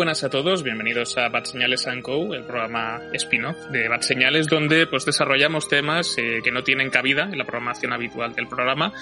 [0.00, 4.86] Buenas a todos, bienvenidos a Bad Señales Co, el programa spin-off de Bad Señales, donde
[4.86, 8.94] pues desarrollamos temas eh, que no tienen cabida en la programación habitual del programa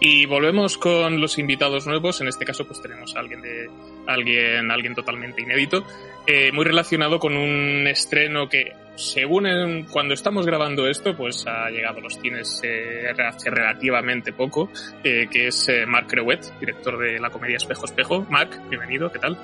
[0.00, 3.70] y volvemos con los invitados nuevos, en este caso pues tenemos a alguien de
[4.08, 5.84] alguien, alguien totalmente inédito,
[6.26, 11.98] eh, muy relacionado con un estreno que según cuando estamos grabando esto, pues ha llegado
[11.98, 14.68] a los cines eh, hace relativamente poco,
[15.04, 18.26] que es Mark Crewet, director de la comedia Espejo Espejo.
[18.28, 19.38] Mark, bienvenido, ¿qué tal?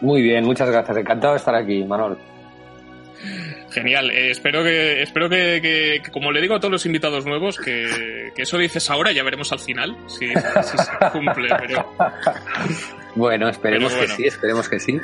[0.00, 0.96] Muy bien, muchas gracias.
[0.96, 2.18] Encantado de estar aquí, Manol.
[3.70, 4.10] Genial.
[4.10, 8.58] Eh, espero que, espero que, como le digo a todos los invitados nuevos, que, eso
[8.58, 11.48] dices ahora, ya veremos al final si, se cumple.
[13.16, 15.00] Bueno, esperemos que sí, esperemos que sí.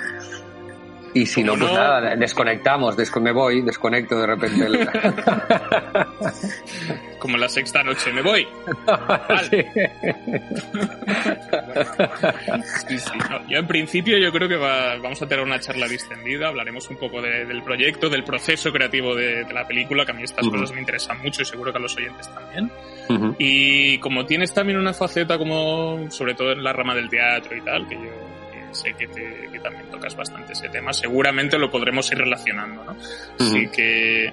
[1.16, 4.68] Y si no, pues nada, desconectamos, me voy, desconecto de repente.
[7.18, 8.46] Como la sexta noche, me voy.
[13.48, 17.22] yo en principio yo creo que vamos a tener una charla distendida, hablaremos un poco
[17.22, 21.22] del proyecto, del proceso creativo de, la película, que a mí estas cosas me interesan
[21.22, 22.70] mucho y seguro que a los oyentes también.
[23.38, 27.62] Y como tienes también una faceta como, sobre todo en la rama del teatro y
[27.62, 28.35] tal, que yo
[28.74, 29.06] sé que,
[29.62, 32.96] también tocas bastante ese tema, seguramente lo podremos ir relacionando, ¿no?
[33.38, 34.32] Así que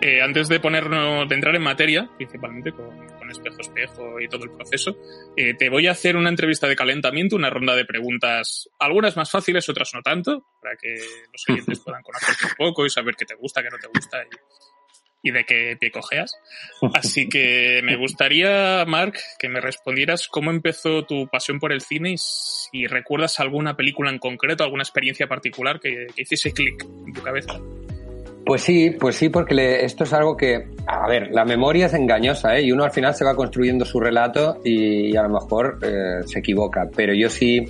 [0.00, 4.52] eh, antes de ponernos, de entrar en materia, principalmente con, espejo espejo y todo el
[4.52, 4.96] proceso,
[5.36, 9.30] eh, te voy a hacer una entrevista de calentamiento, una ronda de preguntas, algunas más
[9.30, 10.94] fáciles, otras no tanto, para que
[11.32, 14.18] los oyentes puedan conocerte un poco y saber qué te gusta, qué no te gusta
[15.26, 16.38] y de qué pie cojeas.
[16.94, 22.12] Así que me gustaría, Mark, que me respondieras cómo empezó tu pasión por el cine
[22.12, 27.22] y si recuerdas alguna película en concreto, alguna experiencia particular que, hiciese clic en tu
[27.22, 27.60] cabeza.
[28.44, 32.56] Pues sí, pues sí, porque esto es algo que, a ver, la memoria es engañosa,
[32.56, 32.62] ¿eh?
[32.62, 36.38] Y uno al final se va construyendo su relato y, a lo mejor eh, se
[36.38, 36.88] equivoca.
[36.94, 37.64] Pero yo sí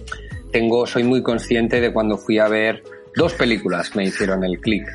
[0.53, 2.83] tengo, soy muy consciente de cuando fui a ver
[3.17, 4.87] dos películas me hicieron el clic.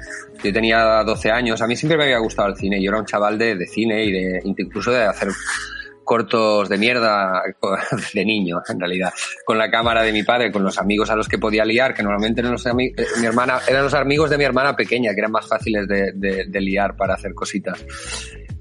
[0.43, 3.05] Yo tenía 12 años, a mí siempre me había gustado el cine, yo era un
[3.05, 5.29] chaval de, de cine y de incluso de hacer
[6.03, 7.41] cortos de mierda
[8.13, 9.11] de niño, en realidad,
[9.45, 12.03] con la cámara de mi padre, con los amigos a los que podía liar, que
[12.03, 15.31] normalmente eran los, eh, mi hermana, eran los amigos de mi hermana pequeña, que eran
[15.31, 17.85] más fáciles de, de, liar para hacer cositas.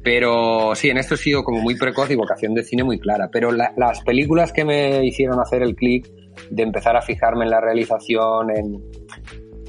[0.03, 3.29] Pero sí, en esto he sido como muy precoz y vocación de cine muy clara.
[3.31, 6.09] Pero las películas que me hicieron hacer el clic
[6.51, 8.81] de empezar a fijarme en la realización, en,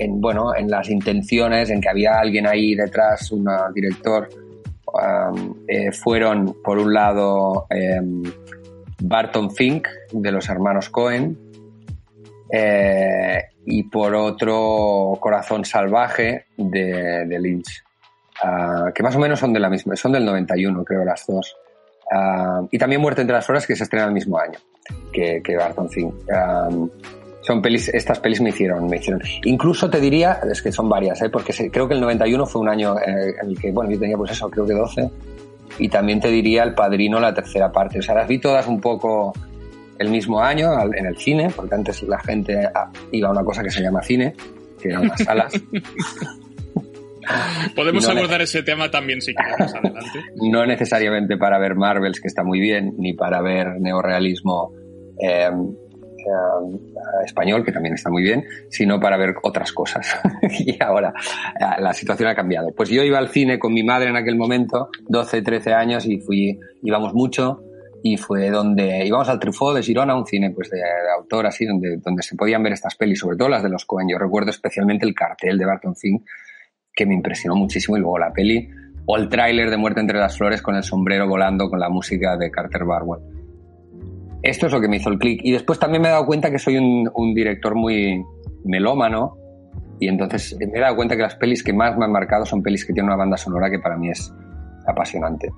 [0.02, 4.28] en, bueno, en las intenciones, en que había alguien ahí detrás, un director,
[5.68, 8.24] eh, fueron por un lado em,
[9.00, 11.38] Barton Fink de los hermanos Cohen
[12.52, 17.84] eh, y por otro Corazón Salvaje de, Lynch,
[18.44, 21.56] ah, que más o menos son de la misma, son del 91 creo las dos.
[22.12, 24.60] Ah, y también Muerte entre las Horas que se estrena el mismo año
[25.14, 26.14] que, Barton Fink.
[26.28, 26.90] Um,
[27.52, 29.22] son pelis, estas pelis me hicieron, me hicieron.
[29.44, 31.30] Incluso te diría, es que son varias, ¿eh?
[31.30, 34.16] porque creo que el 91 fue un año eh, en el que, bueno, yo tenía
[34.16, 35.12] pues eso, creo que 12.
[35.80, 38.00] Y también te diría El Padrino, la tercera parte.
[38.00, 39.34] O sea, las vi todas un poco
[40.00, 43.64] el mismo año en el cine, porque antes la gente ah, iba a una cosa
[43.64, 44.34] que se llama cine,
[44.82, 45.54] que eran las salas.
[47.76, 50.20] Podemos abordar ese tema también si quieres adelante.
[50.50, 54.72] No necesariamente para ver Marvels, que está muy bien, ni para ver neorealismo
[55.22, 55.52] eh,
[56.26, 60.08] eh, español, que también está muy bien, sino para ver otras cosas.
[60.60, 61.14] y ahora
[61.60, 62.72] eh, la situación ha cambiado.
[62.76, 66.20] Pues yo iba al cine con mi madre en aquel momento, 12, 13 años, y
[66.20, 67.64] fui, íbamos mucho,
[68.04, 70.82] y fue donde íbamos al Truffaut de Girona, un cine pues de,
[71.18, 74.08] autor así, donde, donde se podían ver estas pelis, sobre todo las de los Coen.
[74.10, 76.24] Yo recuerdo especialmente el cartel de Barton Fink,
[76.94, 78.70] que me impresionó muchísimo, y luego la peli,
[79.06, 82.38] o el tráiler de Muerte entre las Flores con el sombrero volando con la música
[82.38, 83.41] de Carter Barwell
[84.44, 85.42] esto es lo que me hizo el clic.
[85.44, 88.24] Y después también me he dado cuenta que soy un, director muy
[88.64, 89.38] melómano.
[90.00, 92.64] Y entonces me he dado cuenta que las pelis que más me han marcado son
[92.64, 94.34] pelis que tienen una banda sonora que para mí es
[94.88, 95.50] apasionante.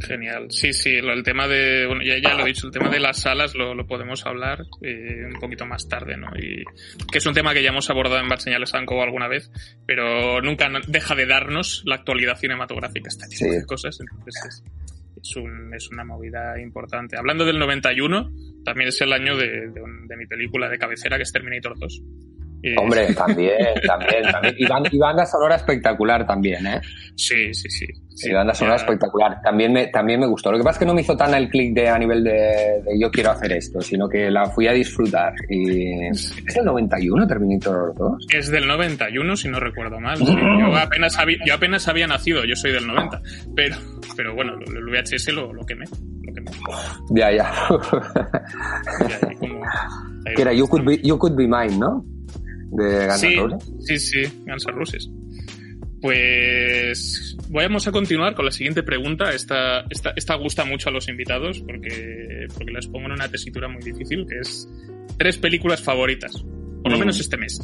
[0.00, 0.46] Genial.
[0.50, 3.20] Sí, sí, el tema de, bueno, ya, ya lo he dicho, el tema de las
[3.20, 6.28] salas lo, lo podemos hablar eh, un poquito más tarde, ¿no?
[6.38, 6.64] Y
[7.10, 9.50] que es un tema que ya hemos abordado en Bad Señales Anco alguna vez,
[9.86, 13.98] pero nunca deja de darnos la actualidad cinematográfica, este tipo de cosas.
[14.00, 14.64] Entonces, es,
[15.36, 17.16] un, es una movida importante.
[17.16, 18.30] Hablando del 91,
[18.64, 22.02] también es el año de, de, mi película de cabecera, que es Terminator 2.
[22.76, 24.54] Hombre, también, también, también.
[24.58, 26.80] Y, banda, sonora espectacular también, ¿eh?
[27.16, 27.86] Sí, sí, sí.
[28.14, 29.40] sí banda sonora espectacular.
[29.42, 30.52] También me, también me gustó.
[30.52, 32.82] Lo que pasa es que no me hizo tan el clic de a nivel de,
[32.98, 35.32] yo quiero hacer esto, sino que la fui a disfrutar.
[35.48, 38.26] Y ¿Es del 91 Terminator 2?
[38.32, 40.18] Es del 91, si no recuerdo mal.
[40.18, 43.22] Yo, apenas había, yo apenas había nacido, yo soy del 90.
[43.56, 43.76] Pero,
[44.16, 45.86] pero bueno, el VHS lo, lo quemé.
[46.22, 46.50] Lo quemé.
[47.10, 47.50] Ya, ya.
[49.08, 49.60] ya como
[50.36, 52.04] Que era You Could Be, you could be Mine, ¿no?
[52.70, 53.36] De Guns sí.
[53.80, 55.10] Sí, sí, Guns N' Roses.
[56.00, 59.32] Pues vamos a continuar con la siguiente pregunta.
[59.32, 63.68] Esta, esta, esta gusta mucho a los invitados porque, porque les pongo en una tesitura
[63.68, 64.68] muy difícil, que es
[65.18, 66.32] tres películas favoritas,
[66.82, 67.00] por lo Mm.
[67.00, 67.60] menos este mes.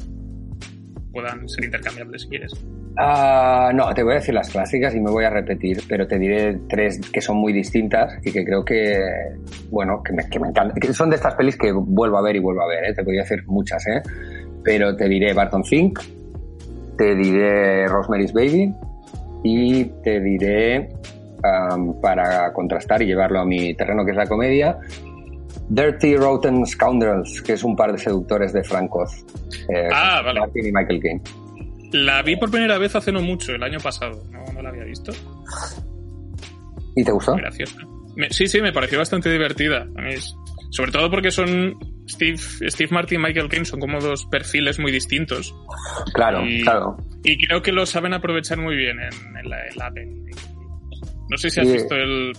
[1.13, 2.53] Puedan ser intercambiables si quieres.
[2.99, 6.19] Ah, no, te voy a decir las clásicas y me voy a repetir, pero te
[6.19, 8.99] diré tres que son muy distintas y que creo que,
[9.71, 10.79] bueno, que me, que me encantan.
[10.79, 12.95] Que son de estas pelis que vuelvo a ver y vuelvo a ver, ¿eh?
[12.95, 14.03] te podría decir muchas, ¿eh?
[14.67, 16.01] Pero te diré Barton Fink,
[16.99, 18.75] te diré Rosemary's Baby
[19.45, 20.89] y te diré,
[22.03, 24.77] para contrastar y llevarlo a mi terreno que es la comedia,
[25.69, 29.25] Dirty Rotten Scoundrels, que es un par de seductores de Frank Oz.
[29.69, 30.41] eh, Ah, vale.
[30.41, 31.23] Martin y Michael Caine.
[31.93, 34.21] La vi por primera vez hace no mucho, el año pasado.
[34.33, 35.13] No, no la había visto.
[36.97, 37.37] ¿Y te gustó?
[37.37, 37.77] Graciosa.
[38.17, 39.87] Me- sí, sí, me pareció bastante divertida.
[39.97, 40.35] A mí es-
[40.71, 41.75] sobre todo porque son
[42.09, 45.55] Steve, Steve Martin y Michael Caine son como dos perfiles muy distintos.
[46.15, 46.97] Claro, Y- claro.
[47.25, 50.23] Y creo que lo saben aprovechar muy bien en, en la, en la peli.
[51.29, 51.73] No sé si has Sí.
[51.75, 52.33] visto el...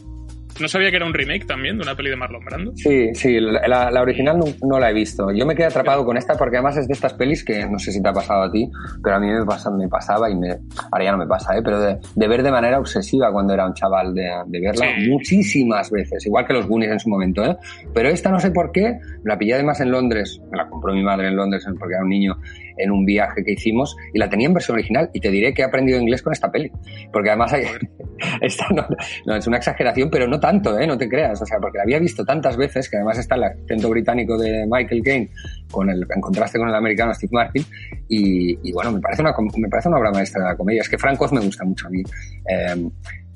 [0.60, 2.72] No sabía que era un remake también de una peli de Marlon Brando.
[2.76, 5.32] Sí, sí, la, la original no, no la he visto.
[5.32, 7.92] Yo me quedé atrapado con esta porque además es de estas pelis que no sé
[7.92, 8.70] si te ha pasado a ti,
[9.04, 10.50] pero a mí me, pasa, me pasaba y me,
[10.92, 11.62] ahora ya no me pasa, ¿eh?
[11.64, 15.10] pero de, de ver de manera obsesiva cuando era un chaval, de, de verla Sí.
[15.10, 17.44] muchísimas veces, igual que los Goonies en su momento.
[17.44, 17.56] ¿eh?
[17.94, 21.04] Pero esta no sé por qué, la pillé además en Londres, me la compró mi
[21.04, 22.38] madre en Londres porque era un niño
[22.78, 25.62] en un viaje que hicimos y la tenía en versión original y te diré que
[25.62, 26.72] he aprendido inglés con esta peli,
[27.12, 27.64] porque además hay,
[28.42, 28.86] esta no,
[29.26, 30.88] no, es una exageración, pero no tanto, ¿eh?
[30.88, 33.44] no te creas, o sea, porque la había visto tantas veces que además está el
[33.44, 35.30] acento británico de Michael Caine
[35.72, 37.64] con el, en contraste con el americano Steve Martin
[38.08, 40.90] y, y bueno, me parece, una, me parece una obra maestra de la comedia, es
[40.90, 42.02] que Frank Oz me gusta mucho a mí.
[42.50, 42.90] Eh,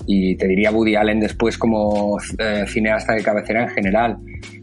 [0.07, 4.18] y te diría Woody Allen después como eh, cineasta de cabecera en general,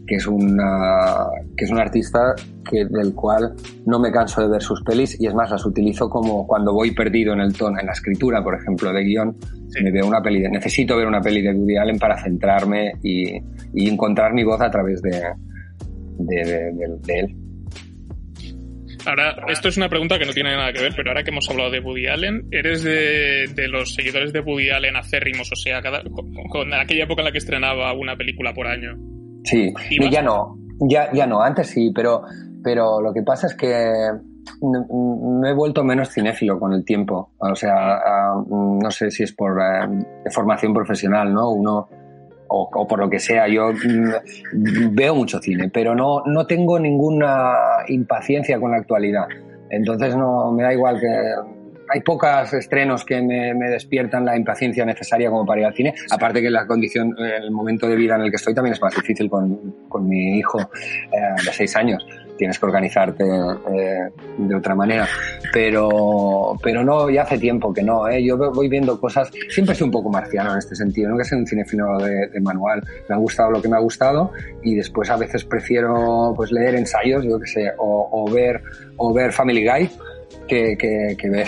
[0.07, 1.25] que es, una,
[1.55, 2.33] que es un artista
[2.69, 3.53] que, del cual
[3.85, 6.91] no me canso de ver sus pelis y es más, las utilizo como cuando voy
[6.91, 9.35] perdido en el tono, en la escritura, por ejemplo, de guion,
[9.69, 9.83] Sí.
[9.83, 13.35] me veo una peli de, necesito ver una peli de Woody Allen para centrarme y,
[13.73, 15.11] y encontrar mi voz a través de,
[16.17, 17.35] de, de- de- de él.
[19.05, 21.49] Ahora, esto es una pregunta que no tiene nada que ver, pero ahora que hemos
[21.49, 25.51] hablado de Woody Allen, ¿eres de, de los seguidores de Woody Allen acérrimos?
[25.51, 28.97] O sea, cada, con, con aquella época en la que estrenaba una película por año.
[29.43, 29.73] Sí,
[30.11, 32.23] ya no, ya, ya no, antes sí, pero,
[32.63, 33.67] pero lo que pasa es que
[34.61, 37.31] me he vuelto menos cinéfilo con el tiempo.
[37.37, 37.99] O sea,
[38.47, 39.87] no sé si es por eh,
[40.31, 41.51] formación profesional, ¿no?
[41.51, 41.89] Uno,
[42.49, 47.53] o, por lo que sea, yo mm, veo mucho cine, pero no, no tengo ninguna
[47.87, 49.27] impaciencia con la actualidad.
[49.69, 51.07] Entonces no me da igual que
[51.91, 55.93] hay pocos estrenos que me, me despiertan la impaciencia necesaria como para ir al cine.
[56.11, 58.95] Aparte que la condición, el momento de vida en el que estoy también es más
[58.95, 62.05] difícil con, con mi hijo eh, de seis años.
[62.39, 65.05] Tienes que organizarte eh, de otra manera.
[65.51, 68.07] Pero, pero no, ya hace tiempo que no.
[68.07, 68.23] ¿eh?
[68.23, 69.29] Yo voy viendo cosas.
[69.49, 71.09] Siempre soy un poco marciano en este sentido.
[71.09, 72.81] Nunca he sido un cinefilo de, de manual.
[73.09, 74.31] Me ha gustado lo que me ha gustado
[74.63, 78.61] y después a veces prefiero pues leer ensayos, yo qué sé, o, o ver
[78.95, 79.89] o ver Family Guy
[80.47, 81.47] que, que, que ver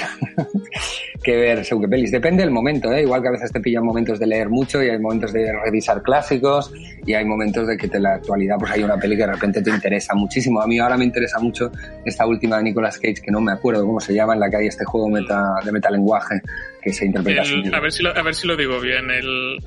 [1.24, 2.12] que ver según qué pelis.
[2.12, 3.02] Depende del momento, ¿eh?
[3.02, 6.02] igual que a veces te pillan momentos de leer mucho y hay momentos de revisar
[6.02, 6.72] clásicos
[7.06, 9.62] y hay momentos de que te, la actualidad pues hay una peli que de repente
[9.62, 10.62] te interesa muchísimo.
[10.62, 11.72] A mí ahora me interesa mucho
[12.06, 14.58] esta última de Nicolas Cage que no me acuerdo cómo se llama, en la que
[14.58, 16.42] hay este juego meta, de metalenguaje
[16.82, 17.54] que se interpreta así.
[17.54, 19.10] El- a, ver si lo, a ver si lo digo bien.
[19.12, 19.58] El,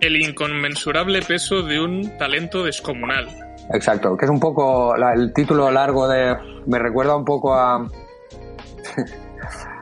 [0.00, 3.28] el inconmensurable peso de un talento descomunal.
[3.72, 6.36] Exacto, que es un poco la- el título largo de.
[6.66, 7.76] Me recuerda un poco a.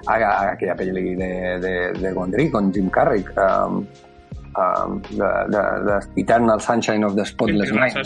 [0.06, 3.24] a, a aquella peli de, de, de Gondry con Jim Carrey.
[3.36, 3.86] Um,
[4.56, 7.94] um, the, the- the Eternal Sunshine of the Spotless Mind.
[7.96, 8.02] ¿no?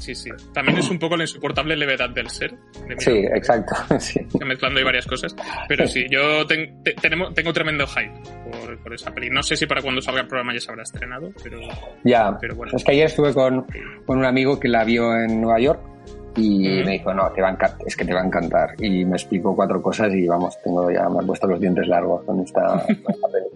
[0.00, 0.14] Sí.
[0.14, 0.30] Sí.
[0.52, 2.52] También es un poco la insoportable levedad del ser.
[2.88, 3.74] de Sí, exacto.
[4.00, 4.20] Sí.
[4.44, 5.34] mezclando ahí varias cosas.
[5.68, 8.12] Pero sí, yo ten- te- tenemos, tengo tremendo hype
[8.50, 9.30] por, por esa peli.
[9.30, 11.60] No sé si para cuando salga el programa ya se habrá estrenado, pero
[12.04, 12.72] Ya, Pero bueno.
[12.76, 13.66] es que ayer estuve con,
[14.06, 15.80] con un amigo que la vio en Nueva York
[16.36, 18.70] y me dijo, no, te va a encantar, es que te va a encantar.
[18.78, 22.24] Y me explicó cuatro cosas y vamos, tengo ya, me han puesto los dientes largos
[22.24, 22.62] con esta,
[23.02, 23.46] con esta peli.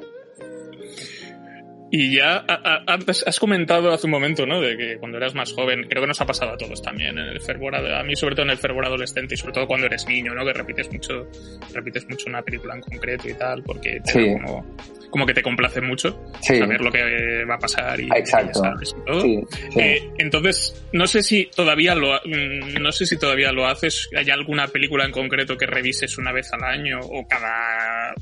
[1.90, 2.44] Y ya
[3.26, 4.60] has comentado hace un momento, ¿no?
[4.60, 7.26] De que cuando eras más joven, creo que nos ha pasado a todos también, en
[7.28, 10.04] el fervor, a mí sobre todo en el fervor adolescente y sobre todo cuando eres
[10.08, 10.44] niño, ¿no?
[10.44, 11.28] Que repites mucho,
[11.72, 14.28] repites mucho una película en concreto y tal, porque te Sí.
[14.28, 14.76] da como,
[15.10, 18.50] como que te complace mucho Sí, saber lo que va a pasar y, Exacto.
[18.50, 19.20] y sabes y todo.
[19.20, 19.40] sí.
[19.78, 24.08] Eh, entonces, no sé si todavía lo, mm, no sé si todavía lo haces.
[24.16, 28.14] ¿Hay alguna película en concreto que revises una vez al año o cada,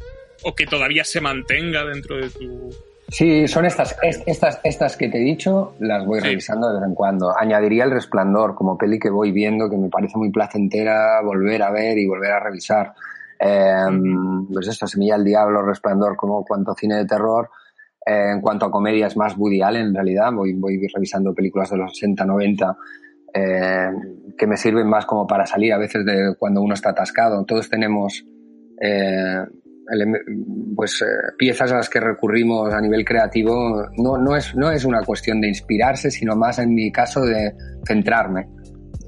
[0.42, 2.68] o que todavía se mantenga dentro de tu,
[3.12, 3.94] Sí, son estas,
[4.26, 7.30] estas, estas que te he dicho, las voy revisando de vez en cuando.
[7.38, 11.70] Añadiría El Resplandor como peli que voy viendo, que me parece muy placentera volver a
[11.70, 12.94] ver y volver a revisar.
[13.38, 13.86] Eh,
[14.50, 17.50] pues esto, Semilla del Diablo, Resplandor, como cuanto cine de terror.
[18.06, 20.32] Eh, en cuanto a comedias, más Woody Allen, en realidad.
[20.32, 22.76] Voy, voy revisando películas de los 80, 90
[23.34, 23.90] eh,
[24.38, 27.44] que me sirven más como para salir a veces de cuando uno está atascado.
[27.44, 28.24] Todos tenemos
[28.80, 29.44] eh,
[30.74, 33.88] pues, eh, piezas a las que recurrimos a nivel creativo.
[33.96, 37.54] No, no, es, no es una cuestión de inspirarse, sino más en mi caso de
[37.86, 38.48] centrarme.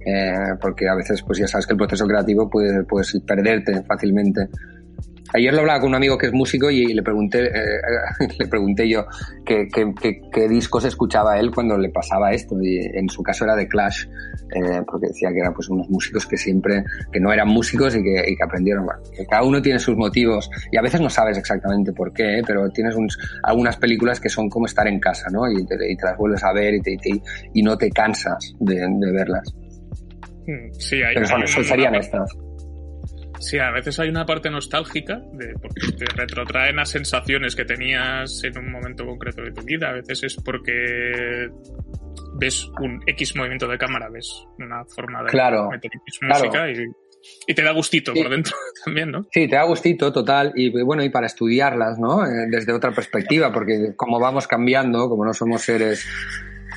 [0.07, 4.49] Eh, porque a veces, pues ya sabes que el proceso creativo puede, puedes perderte fácilmente
[5.33, 7.81] Ayer lo hablaba con un amigo que es músico y le pregunté, eh,
[8.39, 9.07] le pregunté yo
[9.45, 9.67] qué,
[10.49, 12.57] discos escuchaba él cuando le pasaba esto.
[12.61, 14.07] Y en su caso era de Clash,
[14.55, 18.03] eh, porque decía que eran pues unos músicos que siempre, que no eran músicos y
[18.03, 18.87] que, aprendieron.
[19.29, 22.95] cada uno tiene sus motivos y a veces no sabes exactamente por qué, pero tienes
[23.43, 25.51] algunas películas que son como estar en casa, ¿no?
[25.51, 26.99] Y te, las vuelves a ver y, te,
[27.55, 29.55] y no te cansas de, verlas.
[30.47, 32.31] Hmm, sí, hay, pero son, serían estas.
[33.45, 38.43] Sí, a veces hay una parte nostálgica, de, porque te retrotraen a sensaciones que tenías
[38.43, 39.91] en un momento concreto de tu vida.
[39.91, 41.51] A veces es porque
[42.39, 47.63] ves un X movimiento de cámara, ves una forma de meter X música y, te
[47.63, 49.27] da gustito por dentro también, ¿no?
[49.31, 50.53] Sí, te da gustito, total.
[50.55, 52.25] Y bueno, y para estudiarlas, ¿no?
[52.25, 56.07] Eh, desde otra perspectiva, porque como vamos cambiando, como no somos seres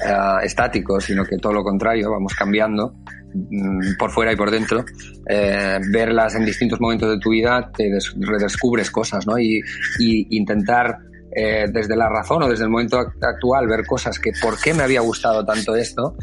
[0.05, 2.93] eh, estáticos, sino que todo lo contrario, vamos cambiando,
[3.33, 4.83] Mm, por fuera y por dentro,
[5.27, 7.89] eh, verlas en distintos momentos de tu vida, te
[8.19, 9.37] redescubres cosas, ¿no?
[9.37, 9.61] Y,
[9.99, 10.97] intentar
[11.35, 14.83] eh, desde la razón o desde el momento actual ver cosas que por qué me
[14.83, 16.15] había gustado tanto esto,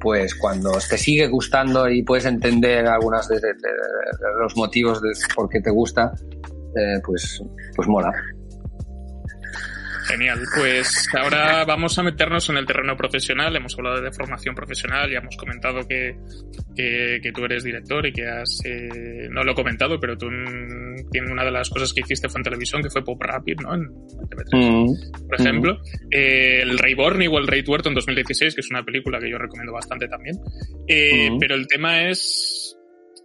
[0.00, 3.40] pues cuando te sigue gustando y puedes entender algunos de,
[4.40, 6.12] los motivos de por qué te gusta,
[6.76, 7.42] eh, pues,
[7.74, 8.12] pues mola.
[10.08, 13.54] Genial, pues ahora vamos a meternos en el terreno profesional.
[13.54, 16.16] Hemos hablado de formación profesional, ya hemos comentado que,
[16.74, 20.28] que, tú eres director y que has, eh, no lo he comentado, pero tú
[21.10, 23.74] tienes una de las cosas que hiciste fue en televisión, que fue Pop Rapid, ¿no?
[23.74, 25.26] En TV3, mm.
[25.26, 25.74] por ejemplo.
[25.74, 26.08] Mm.
[26.10, 29.30] Eh, el Rey Borny o el Rey Tuerto en 2016, que es una película que
[29.30, 30.36] yo recomiendo bastante también.
[30.86, 31.38] Eh, mm.
[31.38, 32.78] Pero el tema es,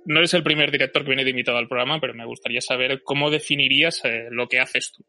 [0.05, 3.03] no eres el primer director que viene de invitado al programa, pero me gustaría saber
[3.05, 5.05] cómo definirías lo que haces tú.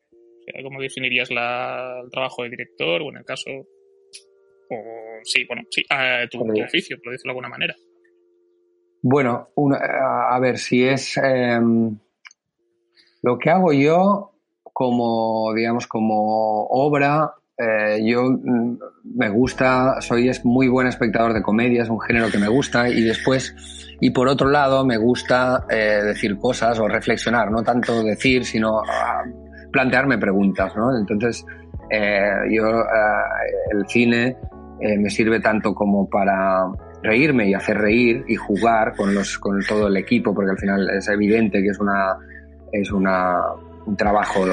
[0.63, 3.51] ¿Cómo definirías el trabajo de director o en el caso...
[3.51, 4.77] O,
[5.25, 5.85] sí, bueno, sí,
[6.31, 7.75] tu, oficio, por decirlo de alguna manera?
[9.03, 9.49] Bueno,
[10.01, 11.17] a ver, si es...
[11.17, 11.99] Em,
[13.23, 14.35] lo que hago yo
[14.75, 18.79] como, digamos, como obra, eh, yo mm,
[19.15, 22.89] me gusta, soy es muy buen espectador de comedia, es un género que me gusta
[22.89, 23.55] y después,
[24.01, 28.81] y por otro lado, me gusta eh, decir cosas o reflexionar, no tanto decir, sino
[28.81, 29.23] ah,
[29.75, 30.97] plantearme preguntas, ¿no?
[30.97, 31.45] Entonces,
[31.91, 34.37] eh, yo, eh, el cine
[34.81, 36.67] eh, me sirve tanto como para
[37.03, 40.89] reírme y hacer reír y jugar con, los, con todo el equipo, porque al final
[40.91, 42.17] es evidente que es, una,
[42.71, 43.41] es una,
[43.85, 44.45] un trabajo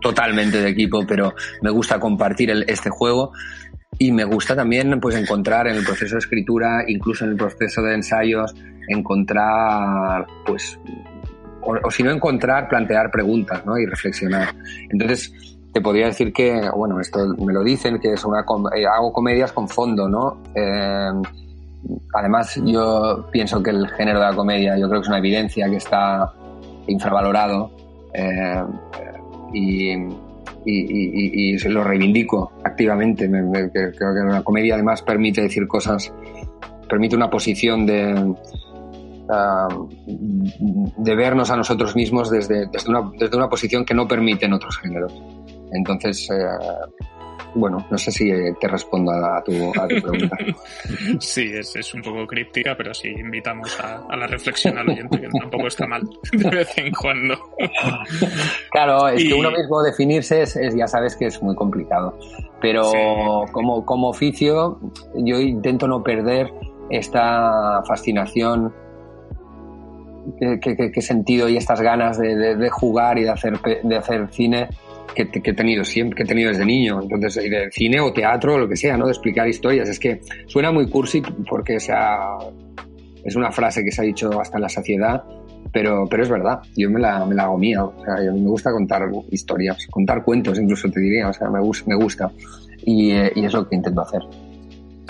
[0.00, 3.32] totalmente de equipo, pero me gusta compartir este juego
[3.98, 7.82] y me gusta también pues encontrar en el proceso de escritura, incluso en el proceso
[7.82, 8.54] de ensayos,
[8.88, 10.78] encontrar pues
[11.62, 13.78] o, si no encontrar, plantear preguntas ¿no?
[13.78, 14.54] y reflexionar.
[14.90, 15.32] Entonces,
[15.72, 18.44] te podría decir que, bueno, esto me lo dicen, que es una,
[18.76, 20.42] eh, hago comedias con fondo, ¿no?
[20.54, 21.10] Eh,
[22.14, 25.68] además, yo pienso que el género de la comedia, yo creo que es una evidencia
[25.70, 26.30] que está
[26.86, 27.70] infravalorado
[28.12, 28.62] eh,
[29.54, 29.92] y,
[30.64, 33.28] y, y, lo reivindico activamente.
[33.28, 36.12] creo que la comedia además permite decir cosas,
[36.86, 38.34] permite una posición de,
[39.28, 44.78] de vernos a nosotros mismos desde, desde, una, desde una posición que no permiten otros
[44.78, 45.12] géneros.
[45.72, 46.46] Entonces, eh,
[47.54, 50.36] bueno, no sé si te respondo a tu, a tu pregunta.
[51.18, 55.20] Sí, es, es, un poco críptica, pero sí invitamos a, a la reflexión al oyente,
[55.20, 56.02] que tampoco está mal
[56.32, 57.34] de vez en cuando.
[58.70, 62.18] Claro, es que uno mismo definirse es, ya sabes que es muy complicado.
[62.60, 64.78] Pero como, como oficio,
[65.14, 66.52] yo intento no perder
[66.90, 68.72] esta fascinación
[70.38, 74.68] qué, sentido y estas ganas de, jugar y de hacer, de hacer cine
[75.14, 77.00] que, he tenido siempre, que he tenido desde niño.
[77.02, 79.06] Entonces, de cine o teatro o lo que sea, ¿no?
[79.06, 79.88] De explicar historias.
[79.88, 82.38] Es que suena muy cursi porque sea,
[83.24, 85.22] es una frase que se ha dicho hasta la saciedad,
[85.72, 86.60] pero, pero es verdad.
[86.76, 87.84] Yo me la, me la hago mía.
[87.84, 91.28] O sea, me gusta contar historias, contar cuentos incluso te diría.
[91.28, 92.30] O sea, me, me gusta.
[92.84, 94.22] Y, eh, y es lo que intento hacer.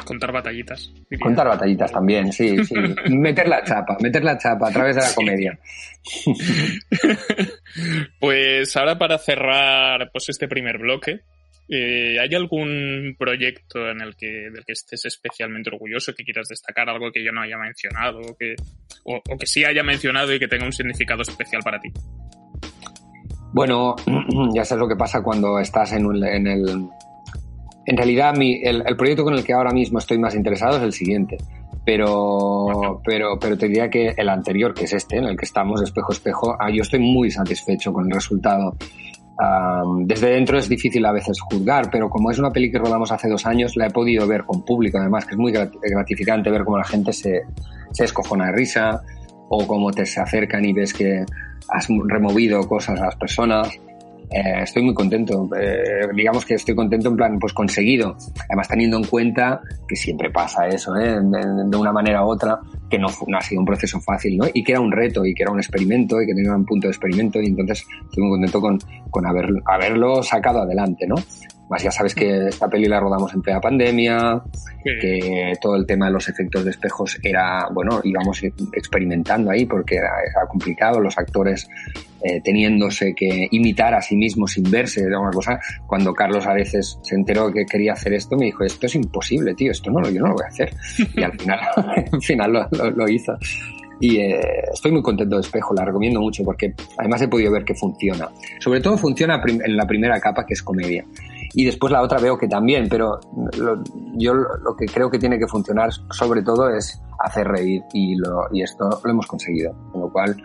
[0.04, 0.92] Contar batallitas.
[1.20, 2.74] Contar batallitas también, sí, sí.
[3.10, 5.58] meter la chapa, meter la chapa a través de la comedia.
[8.18, 11.20] pues ahora para cerrar pues este primer bloque,
[11.68, 16.88] eh, ¿hay algún proyecto en el que, del que estés especialmente orgulloso, que quieras destacar,
[16.88, 18.56] algo que yo no haya mencionado, o que,
[19.04, 21.90] o, que sí haya mencionado y que tenga un significado especial para ti?
[23.52, 23.94] Bueno,
[24.54, 26.88] ya sabes lo que pasa cuando estás en, en el...
[27.86, 30.82] En realidad, mi, el, el proyecto con el que ahora mismo estoy más interesado es
[30.82, 31.38] el siguiente
[31.84, 35.82] pero, pero, pero te diría que el anterior, que es este, en el que estamos,
[35.82, 38.76] espejo espejo, ah, yo estoy muy satisfecho con el resultado.
[40.04, 43.28] desde dentro es difícil a veces juzgar, pero como es una peli que rodamos hace
[43.28, 46.78] dos años, la he podido ver con público, además, que es muy gratificante ver cómo
[46.78, 47.42] la gente se,
[47.90, 49.02] se escojona de risa
[49.48, 51.24] o cómo te se acercan y ves que
[51.68, 53.68] has removido cosas a las personas.
[54.32, 55.48] Eh, estoy muy contento.
[55.58, 58.16] Eh, digamos que estoy contento en plan, pues conseguido.
[58.48, 61.18] Además, teniendo en cuenta que siempre pasa eso, ¿eh?
[61.20, 62.58] de, una manera u otra,
[62.88, 64.46] que no, no, ha sido un proceso fácil, ¿no?
[64.52, 66.86] Y que era un reto, y que era un experimento, y que tenía un punto
[66.86, 68.78] de experimento, y entonces estoy muy contento con,
[69.10, 71.16] con haber, haberlo sacado adelante, ¿no?
[71.72, 74.42] Más ya sabes que esta peli la rodamos en plena pandemia,
[74.84, 78.42] que todo el tema de los efectos de espejos era, bueno, íbamos
[78.74, 80.10] experimentando ahí porque era,
[80.50, 81.66] complicado, los actores
[82.24, 85.58] eh, teniéndose que imitar a sí mismos sin verse, era una cosa.
[85.86, 89.54] Cuando Carlos a veces se enteró que quería hacer esto, me dijo, esto es imposible,
[89.54, 90.70] tío, esto no, yo no lo voy a hacer.
[91.16, 91.60] Y al final,
[92.12, 93.36] al final lo, lo, hizo.
[94.00, 94.40] Y eh,
[94.72, 98.28] estoy muy contento de Espejo, la recomiendo mucho porque además he podido ver que funciona.
[98.58, 101.04] Sobre todo funciona en la primera capa que es comedia
[101.54, 103.20] y después la otra veo que también, pero
[104.14, 108.46] yo lo que creo que tiene que funcionar sobre todo es hacer reír y, lo,
[108.52, 110.36] y esto lo hemos conseguido, con lo cual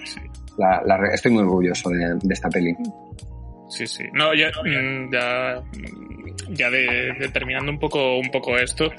[0.57, 2.75] la, estoy muy orgulloso de, esta peli.
[3.69, 4.03] Sí, sí.
[4.13, 5.63] No, ya, mm, ya,
[6.49, 8.91] ya de, terminando un poco, un poco esto,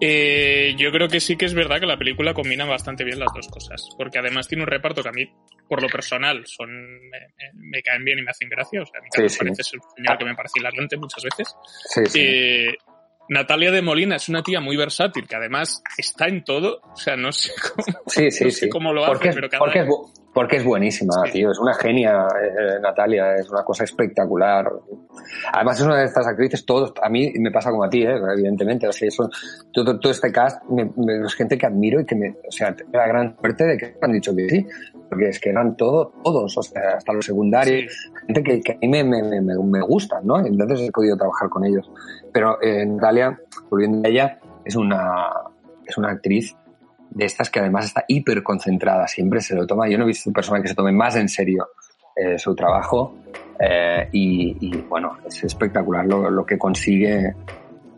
[0.00, 3.32] eh, yo creo que sí que es verdad que la película combina bastante bien las
[3.34, 5.30] dos cosas, porque además tiene un reparto que a mí,
[5.68, 6.68] por lo personal, son
[7.54, 8.82] me, caen bien y me hacen gracia.
[8.82, 11.56] O sea, a mí me parece el señor que me parece hilarante muchas veces.
[12.14, 12.74] Eh,
[13.28, 16.80] Natalia de Molina es una tía muy versátil, que además está en todo.
[16.92, 18.68] O sea, no sé cómo, sí, sí, sí.
[18.68, 19.86] cómo lo hace, pero cada porque,
[20.36, 21.50] porque es buenísima, tío.
[21.50, 23.36] Es una genia, eh, Natalia.
[23.36, 24.70] Es una cosa espectacular.
[25.50, 28.18] Además, es una de estas actrices, todos, a mí me pasa como a ti, ¿eh?
[28.34, 28.86] evidentemente.
[28.86, 29.30] O sea, eso,
[29.72, 30.90] todo, todo este cast me,
[31.24, 33.86] es gente que admiro y que me, o sea, tengo la gran suerte de que
[33.86, 34.66] me han dicho que sí.
[35.08, 38.78] Porque es que eran todo, todos, o sea, hasta los secundarios, gente que, que, a
[38.78, 40.44] mí me, me, me, me gustan, ¿no?
[40.44, 41.90] Entonces he podido trabajar con ellos.
[42.30, 45.30] Pero eh, Natalia, volviendo a ella, es una,
[45.86, 46.54] es una actriz
[47.16, 49.88] de estas que además está hiper concentrada, siempre se lo toma.
[49.88, 51.68] Yo no he visto persona que se tome más en serio
[52.14, 53.14] eh, su trabajo
[53.58, 57.34] eh, y, bueno, es espectacular lo, que consigue,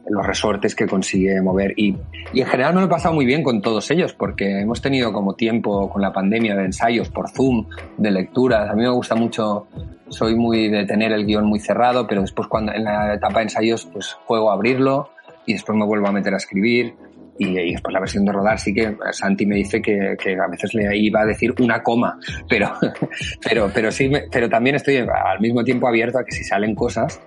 [0.08, 1.96] los resortes que consigue mover y,
[2.32, 5.12] y, en general me lo he pasado muy bien con todos ellos porque hemos tenido
[5.12, 8.70] como tiempo con la pandemia de ensayos por Zoom, de lecturas.
[8.70, 9.66] A mí me gusta mucho,
[10.10, 13.46] soy muy de tener el guion muy cerrado, pero después cuando en la etapa de
[13.46, 15.10] ensayos pues juego a abrirlo
[15.44, 16.94] y después me vuelvo a meter a escribir
[17.38, 20.74] y, después la versión de rodar sí que Santi me dice que, que, a veces
[20.74, 22.72] le iba a decir una coma, pero,
[23.48, 27.20] pero, pero sí, pero también estoy al mismo tiempo abierto a que si salen cosas,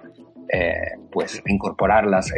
[0.52, 2.34] eh, pues incorporarlas.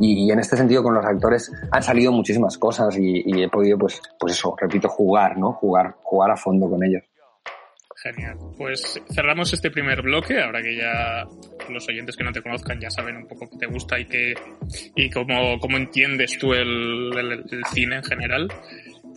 [0.00, 3.78] y, en este sentido con los actores han salido muchísimas cosas y, y, he podido,
[3.78, 5.52] pues, pues eso, repito, jugar, ¿no?
[5.52, 7.02] Jugar, jugar a fondo con ellos.
[8.02, 8.36] Genial.
[8.56, 11.24] Pues cerramos este primer bloque, ahora que ya
[11.70, 14.34] los oyentes que no te conozcan ya saben un poco qué te gusta y qué
[14.96, 18.48] y cómo, cómo entiendes tú el, el, cine en general.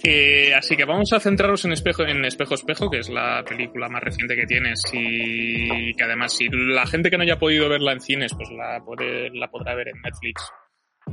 [0.04, 3.90] Eh, así que vamos a centrarnos en Espejo, en Espejo Espejo, que es la película
[3.90, 7.94] más reciente que tienes y que además si la gente que no haya podido verla
[7.94, 10.44] en cines, pues la, puede, la podrá ver en Netflix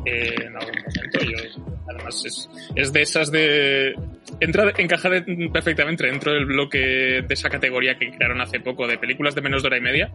[0.05, 1.19] eh, en algún momento.
[1.21, 3.95] Yo, además, es, es, de esas de.
[4.41, 5.11] Entra, encaja
[5.53, 9.63] perfectamente dentro del bloque de esa categoría que crearon hace poco de películas de menos
[9.63, 10.13] de hora y media.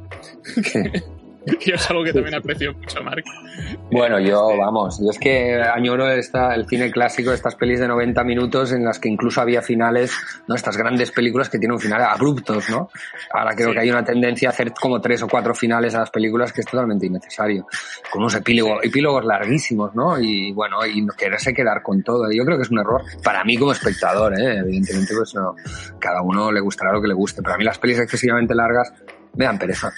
[1.60, 3.24] que es algo que también aprecio mucho, Mark.
[3.92, 8.24] Bueno, yo, vamos, yo es que añoro esta, el cine clásico, estas pelis de 90
[8.24, 10.12] minutos en las que incluso había finales,
[10.48, 10.56] ¿no?
[10.56, 12.90] Estas grandes películas que tienen un final abruptos, ¿no?
[13.32, 16.12] Ahora creo que hay una tendencia a hacer como tres o cuatro finales a las
[16.12, 17.66] películas que es totalmente innecesario.
[18.12, 20.20] Con unos epílogos, epílogos larguísimos, ¿no?
[20.20, 22.30] Y bueno, y quererse quedar con todo.
[22.32, 24.58] Yo creo que es un error para mí como espectador, ¿eh?
[24.58, 25.56] Evidentemente, pues no,
[26.00, 28.92] cada uno le gustará lo que le guste, pero a mí las pelis excesivamente largas
[29.36, 29.94] me dan pereza.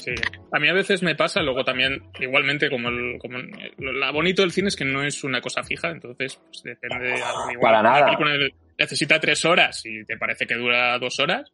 [0.00, 0.14] Sí.
[0.52, 3.38] A mí a veces me pasa, luego también, igualmente, como, el, como
[3.78, 7.16] lo bonito del cine es que no es una cosa fija, entonces pues, depende.
[7.52, 8.18] Igual, Para nada.
[8.78, 11.52] necesita tres horas y te parece que dura dos horas,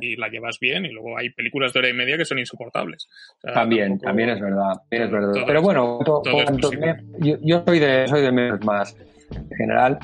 [0.00, 3.08] y la llevas bien y luego hay películas de hora y media que son insoportables.
[3.42, 5.42] también, también es verdad, es verdad.
[5.46, 5.98] Pero bueno,
[7.20, 8.96] yo, soy de soy de menos más
[9.30, 9.98] en general.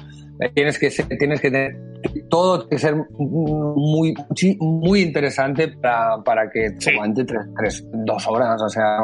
[0.55, 1.93] Tienes que tienes que tener
[2.29, 4.15] todo tiene que ser muy,
[4.59, 8.61] muy interesante para, para que aguante tres, tres, dos horas.
[8.61, 8.99] O sea,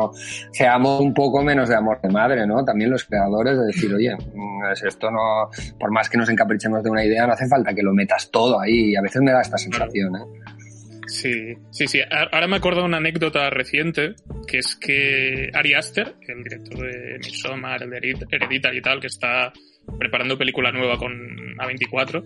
[0.52, 2.64] seamos un poco menos de amor de madre, ¿no?
[2.64, 6.90] También los creadores de decir, oye, mm, esto no, por más que nos encaprichemos de
[6.90, 8.92] una idea, no hace falta que lo metas todo ahí.
[8.92, 10.24] Y a veces me da esta sensación, ¿eh?
[11.06, 12.00] Sí, sí, sí.
[12.10, 14.14] Ahora me acuerdo de una anécdota reciente,
[14.46, 17.96] que es que Ari Aster, el director de Midsommar, el de
[18.30, 19.52] Hereditary y tal, que está
[19.98, 21.12] preparando película nueva con
[21.58, 22.22] A24,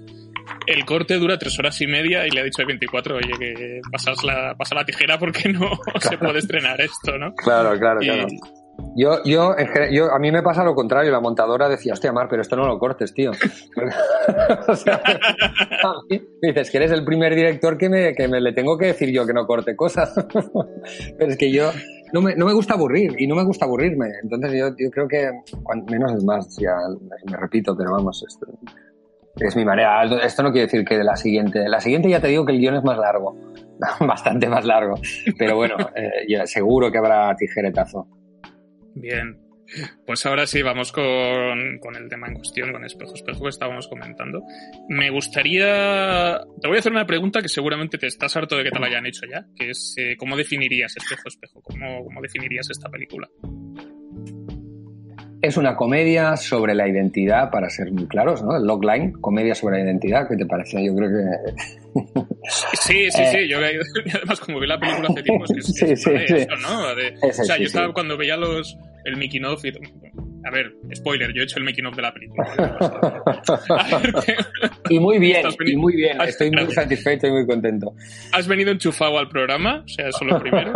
[0.66, 3.81] el corte dura tres horas y media y le ha dicho a 24, oye, que
[3.90, 5.70] pasas la, pasa la tijera porque no
[6.01, 7.35] se puede estrenar esto, ¿no?
[7.35, 8.27] Claro, claro, claro.
[8.94, 9.55] Yo, yo,
[9.90, 11.11] yo, a mí me pasa lo contrario.
[11.11, 13.31] La montadora decía, hostia, Mar, pero esto no lo cortes, tío.
[14.68, 15.00] o sea,
[16.40, 19.26] dices que eres el primer director que me, que me le tengo que decir yo
[19.26, 20.12] que no corte cosas.
[21.18, 21.70] pero es que yo
[22.12, 24.09] no me, no me gusta aburrir y no me gusta aburrirme.
[24.22, 25.31] Entonces yo, yo creo que
[25.90, 26.76] menos es más, ya
[27.31, 28.46] me repito, pero vamos, esto
[29.37, 30.05] es mi manera.
[30.22, 31.68] Esto no quiere decir que de la siguiente.
[31.68, 33.37] La siguiente ya te digo que el guion es más largo,
[34.00, 34.96] bastante más largo.
[35.38, 38.07] Pero bueno, eh, seguro que habrá tijeretazo.
[38.94, 39.38] Bien.
[40.07, 44.42] Pues ahora sí, vamos con, el tema en cuestión, con espejo espejo que estábamos comentando.
[44.88, 46.40] Me gustaría.
[46.61, 48.88] Te voy a hacer una pregunta que seguramente te estás harto de que te la
[48.88, 51.62] hayan hecho ya, que es eh, ¿cómo definirías espejo espejo?
[51.62, 53.28] ¿Cómo, ¿Cómo definirías esta película?
[55.40, 58.57] Es una comedia sobre la identidad, para ser muy claros, ¿no?
[58.57, 60.85] El logline, comedia sobre la identidad, ¿qué te parece?
[60.85, 61.81] Yo creo que...
[62.74, 65.96] Sí, sí, sí, yo además como vi la película hace tiempo, es que es, sí,
[65.96, 66.87] sí, eso, ¿no?
[67.28, 69.72] o sea, yo estaba cuando veía los, el making of y...
[70.44, 73.14] A ver, spoiler, yo he hecho el making of de la película.
[74.90, 77.94] y muy bien, y muy bien, estoy muy satisfecho y muy contento.
[78.33, 80.72] Has venido enchufado al programa, o sea, eso es lo primero,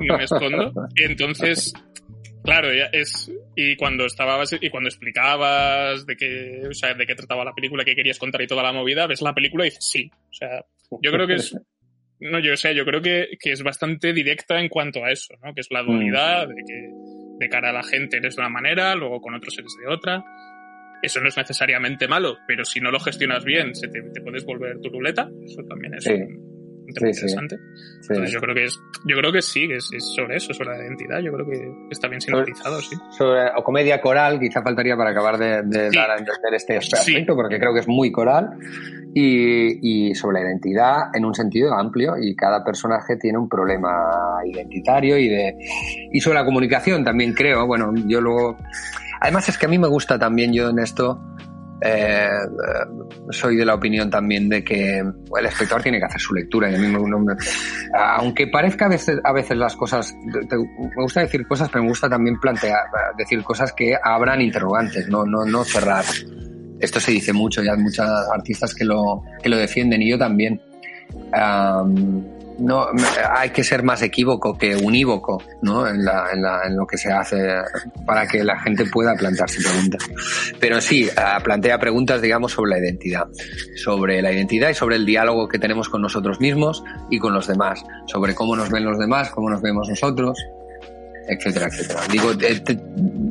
[0.00, 0.72] no me escondo.
[0.94, 1.72] Y entonces,
[2.48, 7.44] Claro, es y cuando estabas y cuando explicabas de qué, o sea, de qué trataba
[7.44, 10.10] la película, qué querías contar y toda la movida, ves la película y dices sí.
[10.30, 10.64] O sea,
[11.02, 11.54] yo creo que es
[12.20, 15.34] no, yo o sea, yo creo que, que es bastante directa en cuanto a eso,
[15.44, 15.54] ¿no?
[15.54, 16.90] Que es la dualidad de que
[17.38, 20.24] de cara a la gente eres de una manera, luego con otros eres de otra.
[21.02, 24.80] Eso no es necesariamente malo, pero si no lo gestionas bien, se te, puedes volver
[24.80, 25.30] tu ruleta.
[25.44, 26.06] Eso también es
[26.88, 27.58] interesante.
[28.00, 30.84] Entonces yo creo que es, yo creo que sí, es, es, sobre eso, sobre la
[30.84, 31.20] identidad.
[31.20, 32.96] Yo creo que está bien sintetizado, sí.
[33.10, 37.58] Sobre, o comedia coral, quizá faltaría para acabar de, dar a entender este aspecto, porque
[37.58, 38.50] creo que es muy coral.
[39.14, 43.90] Y, y, sobre la identidad en un sentido amplio y cada personaje tiene un problema
[44.44, 45.56] identitario y de
[46.12, 48.58] y sobre la comunicación también creo bueno yo luego
[49.20, 51.18] además es que a mí me gusta también yo en esto
[51.80, 52.28] eh,
[53.30, 56.70] soy de la opinión también de que el espectador tiene que hacer su lectura.
[56.70, 56.94] Y a mí
[57.94, 62.08] aunque parezca a veces, a veces las cosas, me gusta decir cosas, pero me gusta
[62.08, 62.84] también plantear,
[63.16, 66.04] decir cosas que abran interrogantes, no, no, no cerrar.
[66.80, 70.18] Esto se dice mucho, ya hay muchos artistas que lo, que lo defienden y yo
[70.18, 70.60] también
[72.58, 72.88] no
[73.36, 75.86] hay que ser más equívoco que unívoco ¿no?
[75.86, 77.36] en, la, en, la, en lo que se hace
[78.04, 80.02] para que la gente pueda plantearse preguntas.
[80.60, 81.08] Pero sí,
[81.44, 83.26] plantea preguntas, digamos, sobre la identidad,
[83.76, 87.46] sobre la identidad y sobre el diálogo que tenemos con nosotros mismos y con los
[87.46, 90.38] demás, sobre cómo nos ven los demás, cómo nos vemos nosotros,
[91.28, 92.00] etcétera, etcétera.
[92.10, 92.62] Digo, eh,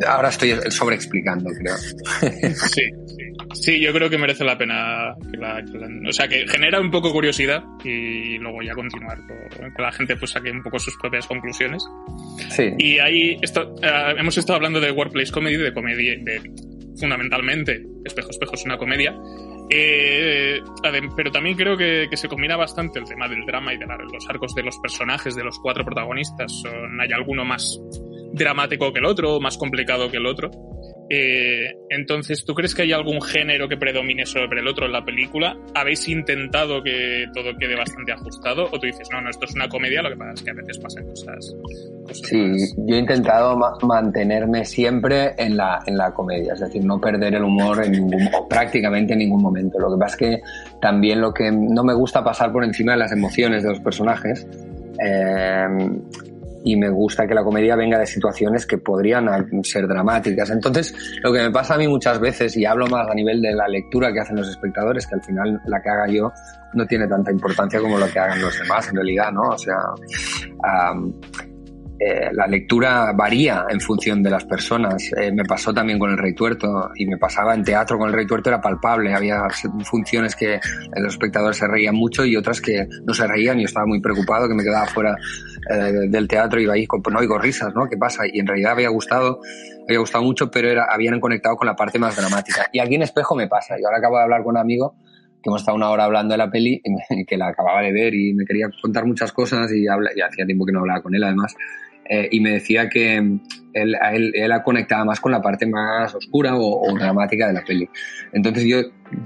[0.08, 1.76] ahora estoy sobreexplicando, creo.
[2.56, 2.84] Sí,
[3.54, 5.64] Sí, yo creo que merece la pena que la,
[6.08, 9.18] o sea, que genera un poco curiosidad y luego ya continuar
[9.76, 11.84] que la gente pues saque un poco sus propias conclusiones.
[12.50, 12.74] Sí.
[12.78, 16.42] Y ahí esto, eh, hemos estado hablando de workplace comedy, de comedia, de
[17.00, 19.16] fundamentalmente Espejo Espejo es una comedia.
[19.70, 20.62] Eh,
[21.16, 24.54] pero también creo que, se combina bastante el tema del drama y de los arcos
[24.56, 26.52] de los personajes, de los cuatro protagonistas.
[26.62, 27.80] Son, hay alguno más
[28.34, 30.50] dramático que el otro, más complicado que el otro.
[31.10, 35.06] Eh, entonces, ¿tú crees que hay algún género que predomine sobre el otro en la
[35.06, 35.58] película?
[35.74, 38.66] ¿Habéis intentado que todo quede bastante ajustado?
[38.66, 40.54] ¿O tú dices, no, no, esto es una comedia, lo que pasa es que a
[40.54, 41.56] veces pasan cosas.
[42.24, 47.36] sí, yo he intentado mantenerme siempre en la, en la comedia, es decir, no perder
[47.36, 49.80] el humor en ningún, prácticamente en ningún momento.
[49.80, 50.42] Lo que pasa es que
[50.82, 54.46] también lo que no me gusta pasar por encima de las emociones de los personajes.
[55.00, 55.68] Eh,
[56.64, 59.28] y me gusta que la comedia venga de situaciones que podrían
[59.64, 60.50] ser dramáticas.
[60.50, 60.94] Entonces,
[61.24, 63.68] lo que me pasa a mí muchas veces, y hablo más a nivel de la
[63.68, 66.32] lectura que hacen los espectadores, que al final la que haga yo
[66.74, 69.50] no tiene tanta importancia como lo que hagan los demás, en realidad, ¿no?
[69.50, 69.80] O sea,
[72.00, 75.10] eh, la lectura varía en función de las personas.
[75.18, 78.14] Eh, me pasó también con el Rey Tuerto y me pasaba en teatro con el
[78.14, 79.14] Rey Tuerto, era palpable.
[79.14, 79.48] Había
[79.84, 80.60] funciones que
[80.96, 84.48] los espectadores se reían mucho y otras que no se reían y estaba muy preocupado
[84.48, 85.16] que me quedaba fuera
[85.70, 87.88] eh, del teatro y con, pues no oigo risas, ¿no?
[87.90, 88.24] ¿Qué pasa?
[88.32, 89.40] Y en realidad había gustado,
[89.88, 92.68] había gustado mucho, pero era, habían conectado con la parte más dramática.
[92.72, 93.80] Y aquí en Espejo me pasa.
[93.80, 94.96] Y ahora acabo de hablar con un amigo
[95.42, 98.14] que hemos estado una hora hablando de la peli y, que la acababa de ver
[98.14, 101.16] y me quería contar muchas cosas y, habla, y hacía tiempo que no hablaba con
[101.16, 101.56] él además.
[102.10, 103.42] Eh, y me decía que él,
[103.74, 107.90] él, él ha conectado más con la parte más oscura o, dramática de la peli.
[108.32, 108.78] Entonces yo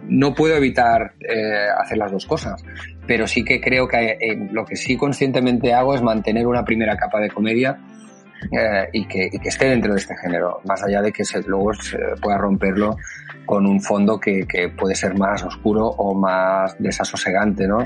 [0.08, 2.64] no puedo evitar eh, hacer las dos cosas,
[3.06, 6.98] pero sí que creo que eh, lo que sí conscientemente hago es mantener una primera
[6.98, 7.78] capa de comedia
[8.92, 11.76] y, que, y, que, esté dentro de este género, más allá de que se, luego
[11.76, 12.98] se pueda romperlo
[13.46, 17.86] con un fondo que, que puede ser más oscuro o más desasosegante, ¿no?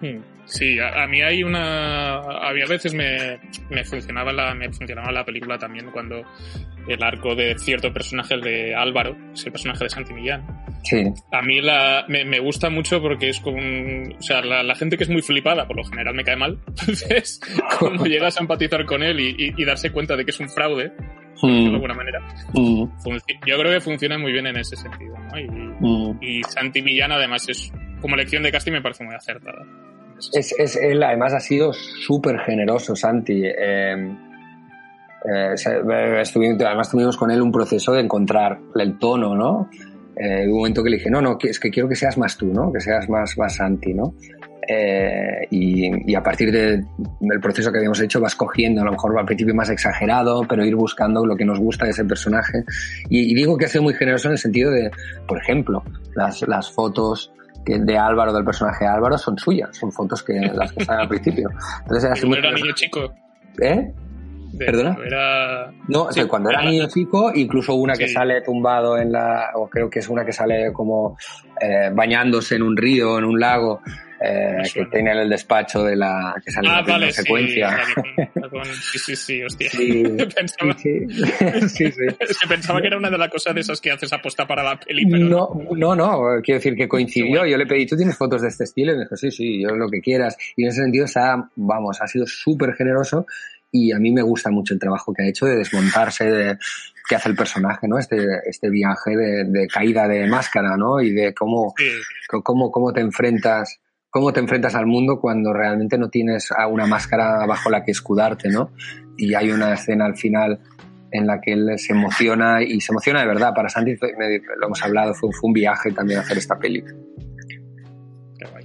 [0.00, 0.33] Hmm.
[0.46, 2.16] Sí, a, mí hay una.
[2.18, 3.38] Había veces me,
[3.70, 6.22] me, funcionaba la, me funcionaba la película también cuando
[6.86, 10.44] el arco de cierto personaje, el de Álvaro, es el personaje de Santi Millán.
[10.82, 11.02] Sí.
[11.32, 14.98] A mí la, me, me gusta mucho porque es como un, O sea, la, gente
[14.98, 16.58] que es muy flipada, por lo general me cae mal.
[16.68, 17.40] Entonces,
[17.78, 20.92] cuando llegas a empatizar con él y, y, darse cuenta de que es un fraude,
[21.42, 21.48] mm.
[21.48, 22.20] de alguna manera,
[22.52, 22.84] mm.
[23.46, 25.16] yo creo que funciona muy bien en ese sentido.
[25.16, 25.38] ¿no?
[25.38, 26.18] Y, mm.
[26.22, 29.64] y Santi Millán, además, es como lección de casting me parece muy acertada.
[30.32, 33.42] Es, es, él además ha sido súper generoso, Santi.
[33.44, 34.16] Eh,
[35.24, 35.54] eh,
[36.20, 39.70] estuvimos, además tuvimos con él un proceso de encontrar el tono, ¿no?
[40.16, 42.46] Eh, un momento que le dije, no, no, es que quiero que seas más tú,
[42.46, 42.72] ¿no?
[42.72, 44.14] Que seas más, más Santi, ¿no?
[44.66, 46.82] Eh, y, y, a partir de,
[47.20, 50.64] del proceso que habíamos hecho vas cogiendo, a lo mejor al principio más exagerado, pero
[50.64, 52.64] ir buscando lo que nos gusta de ese personaje.
[53.08, 54.90] Y, y digo que ha sido muy generoso en el sentido de,
[55.26, 55.82] por ejemplo,
[56.14, 57.32] las, las fotos
[57.64, 61.00] que de Álvaro, del personaje de Álvaro, son suyas, son fotos que las que están
[61.00, 61.50] al principio.
[61.82, 63.12] Entonces era, muy era niño chico.
[63.60, 63.92] ¿Eh?
[64.58, 64.96] ¿Perdona?
[65.04, 65.72] Era...
[65.88, 69.98] No, cuando era niño chico, incluso una que sale tumbado en la, o creo que
[69.98, 71.16] es una que sale como
[71.60, 73.80] eh, bañándose en un río, en un lago,
[74.20, 77.78] eh, que tiene el despacho de la que sale ah, en la secuencia.
[78.92, 79.70] Sí, sí, sí, hostia.
[80.36, 81.06] pensaba, sí,
[82.48, 85.06] pensaba que era una de las cosas de esas que haces aposta para la peli,
[85.06, 87.44] pero no, no, no, quiero decir que coincidió.
[87.46, 88.92] Yo le pedí, ¿tú tienes fotos de este estilo?
[88.92, 90.36] Y me dijo, sí, sí, yo lo que quieras.
[90.56, 93.26] Y en ese sentido, está, vamos, ha sido súper generoso
[93.74, 96.58] y a mí me gusta mucho el trabajo que ha hecho de desmontarse, de
[97.08, 97.98] que hace el personaje, ¿no?
[97.98, 101.00] Este, este viaje de, caída de máscara, ¿no?
[101.00, 101.74] Y de cómo,
[102.28, 103.80] cómo, cómo te enfrentas
[104.14, 108.48] cómo te enfrentas al mundo cuando realmente no tienes una máscara bajo la que escudarte,
[108.48, 108.70] ¿no?
[109.16, 110.60] Y hay una escena al final
[111.10, 113.52] en la que él se emociona y se emociona de verdad.
[113.52, 116.80] Para Santi, lo hemos hablado, fue, un viaje también hacer esta peli.
[118.38, 118.64] Qué guay.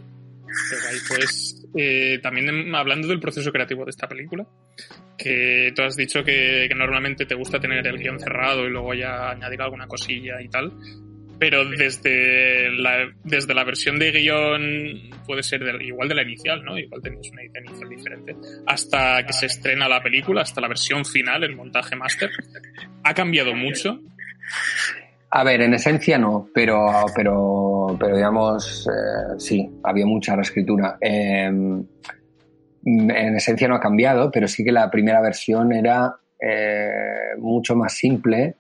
[0.70, 0.98] Qué guay.
[1.08, 4.46] Pues eh, también hablando del proceso creativo de esta película,
[5.18, 9.32] que tú has dicho que, normalmente te gusta tener el guion cerrado y luego ya
[9.32, 10.72] añadir alguna cosilla y tal
[11.39, 16.78] pero desde la, desde la versión de guion puede ser igual de la inicial, ¿no?
[16.78, 18.36] Igual tenéis una idea inicial diferente,
[18.67, 22.30] hasta que se estrena la película, hasta la versión final, el montaje máster,
[23.04, 23.99] ¿ha cambiado mucho?
[25.32, 30.97] A ver, en esencia no, pero, pero, pero digamos, eh, sí, había mucha reescritura.
[30.99, 31.86] Em,
[32.84, 37.93] en esencia no ha cambiado, pero sí que la primera versión era eh, mucho más
[37.93, 38.56] simple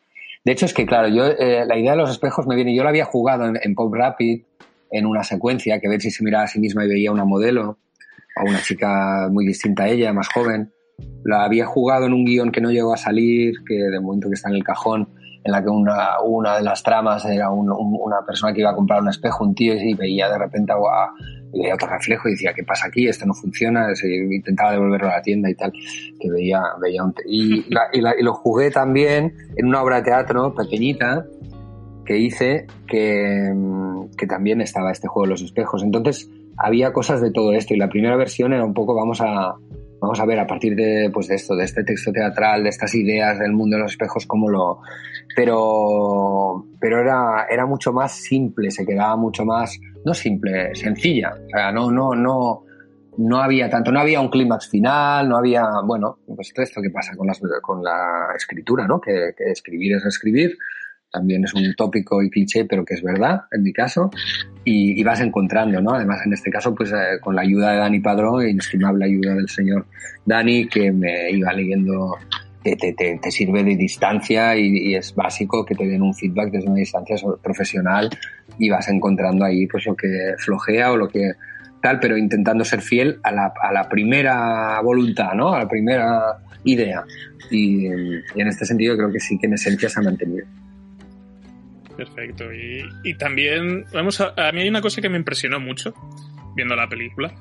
[0.49, 2.73] de hecho, es que, claro, yo eh, la idea de los espejos me viene.
[2.73, 4.41] Yo la había jugado en, Pop Rapid,
[4.89, 7.77] en una secuencia, que ver si se miraba a sí misma y veía una modelo,
[8.35, 10.73] o una chica muy distinta a ella, más joven.
[11.23, 14.33] La había jugado en un guion que no llegó a salir, que de momento que
[14.33, 15.09] está en el cajón,
[15.43, 19.01] en la que una, una de las tramas era una persona que iba a comprar
[19.01, 20.75] un espejo, un tío, y veía de repente a,
[21.53, 23.07] y veía otro reflejo y decía, ¿qué pasa aquí?
[23.07, 23.93] Esto no funciona.
[23.95, 27.13] Se intentaba devolverlo a la tienda y tal, que veía, veía un...
[27.25, 31.25] Y, y, lo jugué también en una obra de teatro pequeñita
[32.05, 33.53] que hice que,
[34.17, 35.83] que también estaba este juego de los espejos.
[35.83, 39.55] Entonces había cosas de todo esto y la primera versión era un poco, vamos a,
[39.99, 42.93] vamos a ver a partir de, pues de esto, de este texto teatral, de estas
[42.95, 44.79] ideas del mundo de los espejos, cómo lo...
[45.35, 51.33] Pero, pero era, era mucho más simple, se quedaba mucho más no simple, sencilla.
[51.33, 52.63] O sea, no, no, no,
[53.17, 56.89] no había tanto, no había un clímax final, no había, bueno, pues todo esto que
[56.89, 58.99] pasa con, las, con la escritura, ¿no?
[58.99, 60.57] Que, escribir es escribir,
[61.11, 64.11] también es un tópico y cliché, pero que es verdad, en mi caso,
[64.63, 65.93] y, vas encontrando, ¿no?
[65.93, 69.49] Además, en este caso, pues eh, con la ayuda de Dani Padrón, inestimable ayuda del
[69.49, 69.85] señor
[70.25, 72.15] Dani, que me iba leyendo
[72.63, 76.67] te, te, te, sirve de distancia y, es básico que te den un feedback desde
[76.67, 78.09] una distancia profesional
[78.57, 81.31] y vas encontrando ahí pues lo que flojea o lo que
[81.81, 85.53] tal, pero intentando ser fiel a la, a la primera voluntad, ¿no?
[85.53, 87.03] A la primera idea.
[87.49, 90.45] Y, en este sentido creo que sí que en esencia se ha mantenido.
[91.99, 92.53] Perfecto.
[92.53, 95.93] Y, y también, vamos a, a mí hay una cosa que me impresionó mucho
[96.55, 97.33] viendo la película,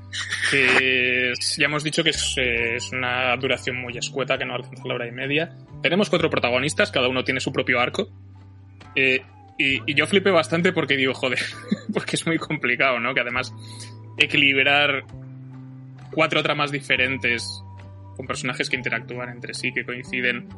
[0.50, 5.06] que ya hemos dicho que es, una duración muy escueta, que no alcanza la hora
[5.06, 5.56] y media.
[5.82, 8.08] Tenemos cuatro protagonistas, cada uno tiene su propio arco.
[8.94, 9.22] Eh,
[9.58, 11.40] Y, yo flipé bastante porque digo, joder,
[11.92, 13.14] porque es muy complicado, ¿no?
[13.14, 13.52] Que además
[14.16, 15.04] equilibrar
[16.12, 17.62] cuatro tramas diferentes
[18.16, 20.48] con personajes que interactúan entre sí, que coinciden.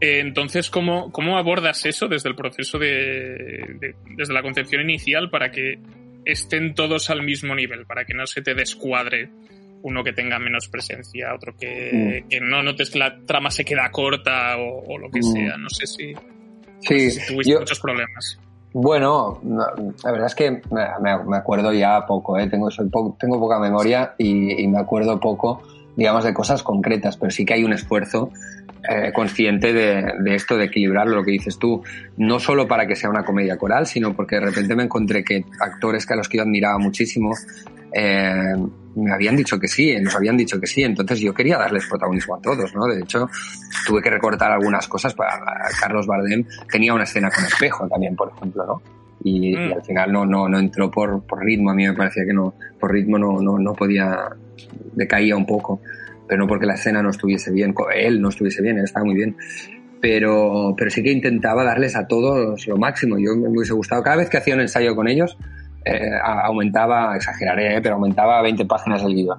[0.00, 5.50] Eh, entonces, ¿cómo, ¿cómo abordas eso desde el proceso de, desde la concepción inicial para
[5.50, 5.78] que
[6.24, 9.30] estén todos al mismo nivel, para que no se te descuadre
[9.82, 12.28] uno que tenga menos presencia, otro que, mm.
[12.28, 15.32] que no notes que la trama se queda corta o, lo que mm.
[15.32, 15.56] sea.
[15.56, 16.14] No sé si,
[16.80, 18.38] sí, tuviste muchos problemas.
[18.72, 19.40] Bueno,
[20.04, 22.48] la verdad es que me, acuerdo ya poco, ¿eh?
[22.48, 25.62] tengo, tengo poca memoria y, me acuerdo poco,
[25.96, 28.30] digamos, de cosas concretas, pero sí que hay un esfuerzo
[28.88, 31.82] eh, consciente de, de, esto, de equilibrar lo que dices tú,
[32.16, 35.44] no solo para que sea una comedia coral, sino porque de repente me encontré que
[35.60, 37.32] actores que a los que yo admiraba muchísimo
[37.92, 38.54] eh,
[38.96, 42.36] me habían dicho que sí, nos habían dicho que sí, entonces yo quería darles protagonismo
[42.36, 42.86] a todos, ¿no?
[42.86, 43.28] De hecho,
[43.86, 45.38] tuve que recortar algunas cosas para
[45.80, 48.82] Carlos Bardem tenía una escena con espejo también, por ejemplo, ¿no?
[49.22, 49.72] Y, mm.
[49.72, 52.54] al final no, no, no entró por, por, ritmo, a mí me parecía que no,
[52.78, 54.30] por ritmo no, no, no podía,
[54.94, 55.80] decaía un poco,
[56.28, 59.14] pero no porque la escena no estuviese bien, él no estuviese bien, él estaba muy
[59.14, 59.36] bien,
[60.00, 64.16] pero, pero sí que intentaba darles a todos lo máximo, yo me hubiese gustado, cada
[64.16, 65.36] vez que hacía un ensayo con ellos,
[65.88, 69.38] eh, aumentaba, exageraré, eh, pero aumentaba 20 páginas el guion.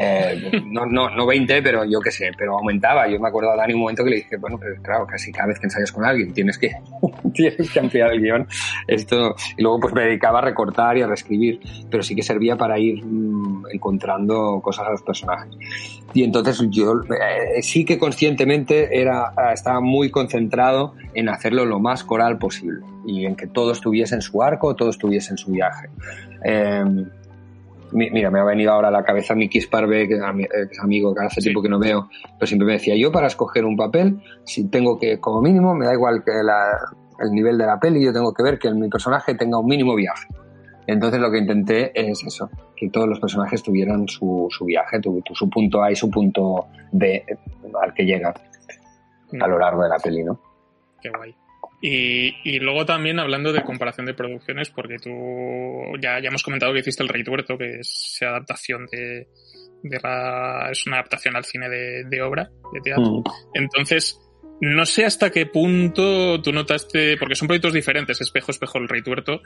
[0.00, 3.08] Eh, no, no, no 20, pero yo qué sé, pero aumentaba.
[3.08, 5.48] Yo me acuerdo a Dani un momento que le dije, bueno, pero claro, casi cada
[5.48, 6.70] vez que ensayas con alguien tienes que,
[7.34, 8.46] tienes que ampliar el guion.
[8.86, 12.56] Esto, y luego pues me dedicaba a recortar y a reescribir, pero sí que servía
[12.56, 15.56] para ir mm, encontrando cosas a los personajes.
[16.14, 22.04] Y entonces yo eh, sí que conscientemente era, estaba muy concentrado en hacerlo lo más
[22.04, 25.88] coral posible y en que todo estuviese en su arco, todo estuviese en su viaje.
[26.44, 26.84] Eh,
[27.92, 31.40] mira, me ha venido ahora a la cabeza Miki Sparve, que es amigo que hace
[31.40, 34.98] tiempo que no veo, pero siempre me decía, yo para escoger un papel, si tengo
[34.98, 38.42] que, como mínimo, me da igual que el nivel de la peli, yo tengo que
[38.42, 40.28] ver que mi personaje tenga un mínimo viaje.
[40.86, 45.00] Entonces lo que intenté es eso, que todos los personajes tuvieran su, su viaje,
[45.32, 47.24] su punto A y su punto B
[47.82, 48.34] al que llega
[49.40, 50.38] a lo largo de la peli, ¿no?
[51.00, 51.34] Qué guay.
[51.80, 55.10] Y, luego también hablando de comparación de producciones, porque tú
[56.00, 59.28] ya, ya hemos comentado que hiciste El Rey Tuerto, que es adaptación de,
[59.82, 63.18] de la, es una adaptación al cine de, obra, de teatro.
[63.18, 63.24] Mm.
[63.54, 64.20] Entonces,
[64.60, 69.02] no sé hasta qué punto tú notaste, porque son proyectos diferentes, Espejo, Espejo, El Rey
[69.02, 69.40] Tuerto,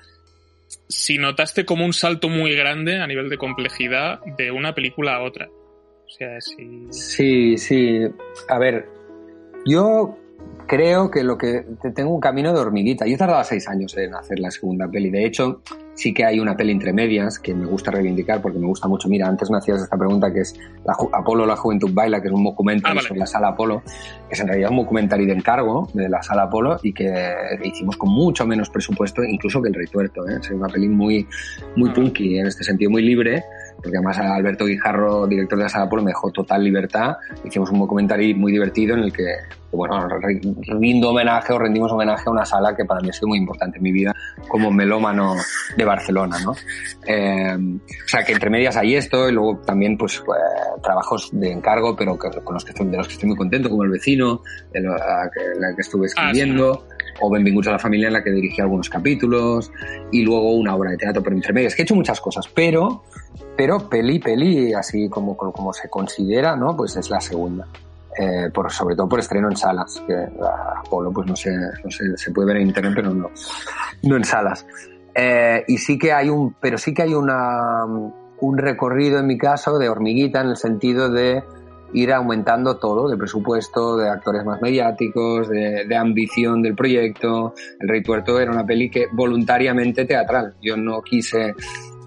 [0.88, 5.22] si notaste como un salto muy grande a nivel de complejidad de una película a
[5.22, 5.50] otra.
[5.50, 6.86] O sea, si...
[6.90, 8.00] Sí, sí.
[8.48, 8.86] A ver,
[9.66, 10.16] yo
[10.66, 13.06] creo que lo que tengo un camino de hormiguita.
[13.06, 15.10] Yo tardaba seis años en hacer la segunda peli.
[15.10, 15.62] De hecho,
[15.94, 19.08] sí que hay una peli entre medias que me gusta reivindicar porque me gusta mucho.
[19.08, 22.34] Mira, antes me hacías esta pregunta que es la, Apolo, la juventud baila, que es
[22.34, 23.82] un documental ah, sobre la sala Apolo,
[24.28, 27.96] que es en realidad un documental de encargo de la sala Apolo y que hicimos
[27.96, 30.28] con mucho menos presupuesto incluso que El Rey Tuerto.
[30.28, 30.38] ¿eh?
[30.40, 31.26] Es una peli muy,
[31.76, 31.94] muy ah.
[31.94, 33.44] punky, en este sentido muy libre
[33.82, 37.16] porque además Alberto Guijarro, director de la sala Apolo, me dejó total libertad.
[37.44, 39.24] Hicimos un documental muy divertido en el que,
[39.72, 40.08] bueno,
[40.78, 43.78] rindo homenaje o rendimos homenaje a una sala que para mí ha sido muy importante
[43.78, 44.14] en mi vida
[44.48, 45.34] como melómano
[45.76, 46.54] de Barcelona, ¿no?
[47.06, 51.50] Eh, o sea, que entre medias hay esto y luego también, pues, eh, trabajos de
[51.50, 54.42] encargo, pero con los que estoy, de los que estoy muy contento, como El Vecino,
[54.72, 55.28] de la,
[55.74, 56.86] que, estuve ah, escribiendo.
[57.20, 59.70] O Benvinguts a la familia en la que dirigí algunos capítulos
[60.10, 63.02] y luego una obra de teatro pero entre medias que he hecho muchas cosas pero
[63.56, 66.76] pero peli, peli, así como, como se considera, ¿no?
[66.76, 67.66] Pues es la segunda.
[68.18, 71.50] Eh, por, sobre todo por estreno en salas, que Apolo pues no sé,
[71.82, 73.30] no sé, se puede ver en internet, pero no,
[74.02, 74.66] no en salas.
[75.14, 79.38] Eh, y sí que hay un, pero sí que hay una, un recorrido en mi
[79.38, 81.42] caso de hormiguita en el sentido de
[81.94, 87.54] ir aumentando todo, de presupuesto, de actores más mediáticos, de, de, ambición del proyecto.
[87.80, 90.54] El Rey Tuerto era una peli que voluntariamente teatral.
[90.60, 91.54] Yo no quise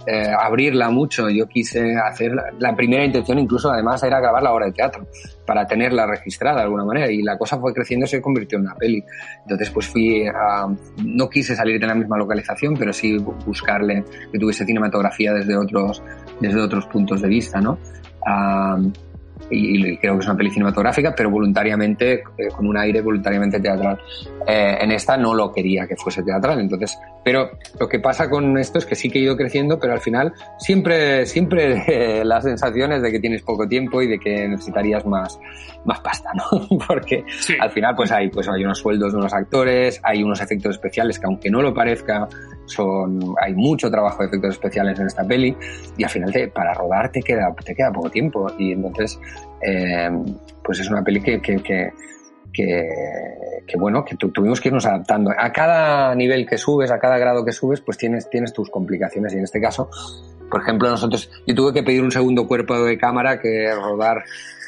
[0.07, 1.29] eh, abrirla mucho.
[1.29, 5.07] Yo quise hacer la, primera intención, incluso además era grabar la obra de teatro
[5.47, 8.75] para tenerla registrada de alguna manera y la cosa fue creciendo, se convirtió en una
[8.75, 9.03] peli.
[9.41, 10.67] Entonces pues fui a,
[11.03, 16.03] no quise salir de la misma localización, pero sí buscarle que tuviese cinematografía desde otros,
[16.39, 17.79] desde otros puntos de vista, ¿no?
[19.49, 23.99] Y, creo que es una peli cinematográfica, pero voluntariamente, eh, con un aire voluntariamente teatral.
[24.47, 28.57] Eh, en esta no lo quería que fuese teatral, entonces, pero lo que pasa con
[28.57, 33.01] esto es que sí que he ido creciendo, pero al final siempre, siempre las sensaciones
[33.01, 35.39] de que tienes poco tiempo y de que necesitarías más,
[35.85, 36.79] más pasta, ¿no?
[36.87, 37.23] Porque
[37.59, 41.19] al final pues hay, pues hay unos sueldos de unos actores, hay unos efectos especiales
[41.19, 42.27] que aunque no lo parezca,
[42.65, 45.55] son, hay mucho trabajo de efectos especiales en esta peli
[45.97, 49.19] y al final te, para rodar te queda, te queda poco tiempo y entonces
[49.65, 50.09] eh,
[50.63, 51.91] pues es una peli que, que,
[52.53, 55.31] que, bueno, que tuvimos que irnos adaptando.
[55.37, 59.33] A cada nivel que subes, a cada grado que subes, pues tienes, tienes tus complicaciones
[59.33, 59.89] y en este caso,
[60.49, 64.23] por ejemplo, nosotros, yo tuve que pedir un segundo cuerpo de cámara que rodar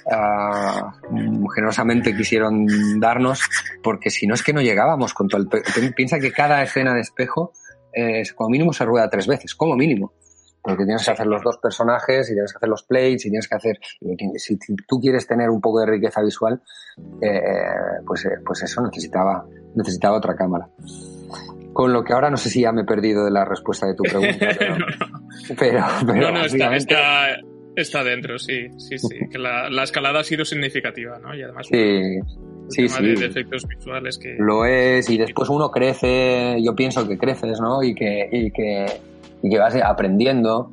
[0.06, 2.68] uh, generosamente quisieron
[3.00, 3.42] darnos,
[3.84, 5.94] porque si no es que no llegábamos con todo el...
[5.94, 7.54] Piensa que cada escena de espejo,
[7.94, 10.14] eh, como mínimo se rueda tres veces, como mínimo
[10.68, 13.48] porque tienes que hacer los dos personajes y tienes que hacer los plates y tienes
[13.48, 13.80] que hacer
[14.36, 16.62] si tú quieres tener un poco de riqueza visual
[17.22, 17.42] eh,
[18.06, 19.46] pues eh, pues eso necesitaba
[19.76, 20.68] necesitaba otra cámara.
[21.72, 23.96] Con lo que ahora no sé si ya me he perdido de la respuesta de
[23.96, 24.48] tu pregunta
[25.58, 27.38] pero, no, no, está,
[27.76, 32.20] está, dentro sí sí sí que la, escalada ha sido significativa no y además sí
[32.70, 33.16] sí, sí.
[33.16, 37.84] De efectos visuales que lo es y después uno crece yo pienso que creces no
[37.84, 38.88] y que y que
[39.48, 40.72] y que vas aprendiendo.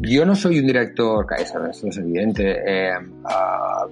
[0.00, 2.92] Yo no soy un director, eso, es evidente, eh,
[3.24, 3.86] ah,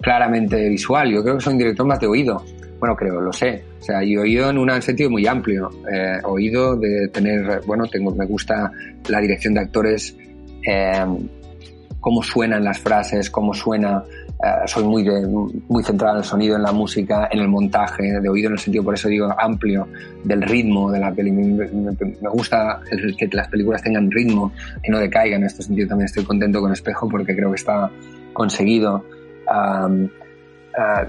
[0.00, 2.42] claramente visual, yo creo que soy un director más de oído.
[2.78, 3.62] Bueno, creo, lo sé.
[3.78, 5.70] O sea, y oído en un sentido muy amplio.
[5.92, 8.70] Eh, oído de tener, bueno, tengo, me gusta
[9.08, 10.16] la dirección de actores,
[10.66, 11.04] eh,
[12.00, 14.02] cómo suenan las frases, cómo suena
[14.42, 15.04] eh, soy muy,
[15.68, 18.58] muy centrado en el sonido, en la música, en el montaje, de oído en el
[18.58, 19.86] sentido, por eso digo, amplio,
[20.24, 21.30] del ritmo de la peli.
[21.30, 21.66] Me,
[22.30, 22.80] gusta
[23.18, 25.42] que las películas tengan ritmo, que no decaigan.
[25.42, 27.90] En este sentido también estoy contento con Espejo porque creo que está
[28.32, 29.04] conseguido.
[29.46, 30.08] Uh,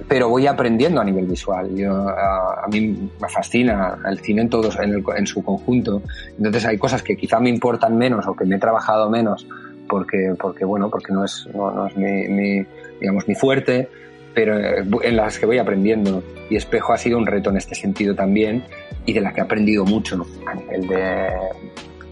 [0.07, 1.69] pero voy aprendiendo a nivel visual.
[1.75, 6.01] Yo, uh, a mí me fascina el cine en, todos, en, en, su conjunto.
[6.35, 9.47] Entonces hay cosas que quizá me importan menos o que me he trabajado menos
[9.91, 12.65] porque, porque bueno, porque no es, no, no es mi, mi,
[13.01, 13.89] digamos, mi fuerte,
[14.33, 16.23] pero eh, en las que voy aprendiendo.
[16.49, 18.63] Y Espejo ha sido un reto en este sentido también
[19.05, 20.97] y de la que he aprendido mucho a nivel de,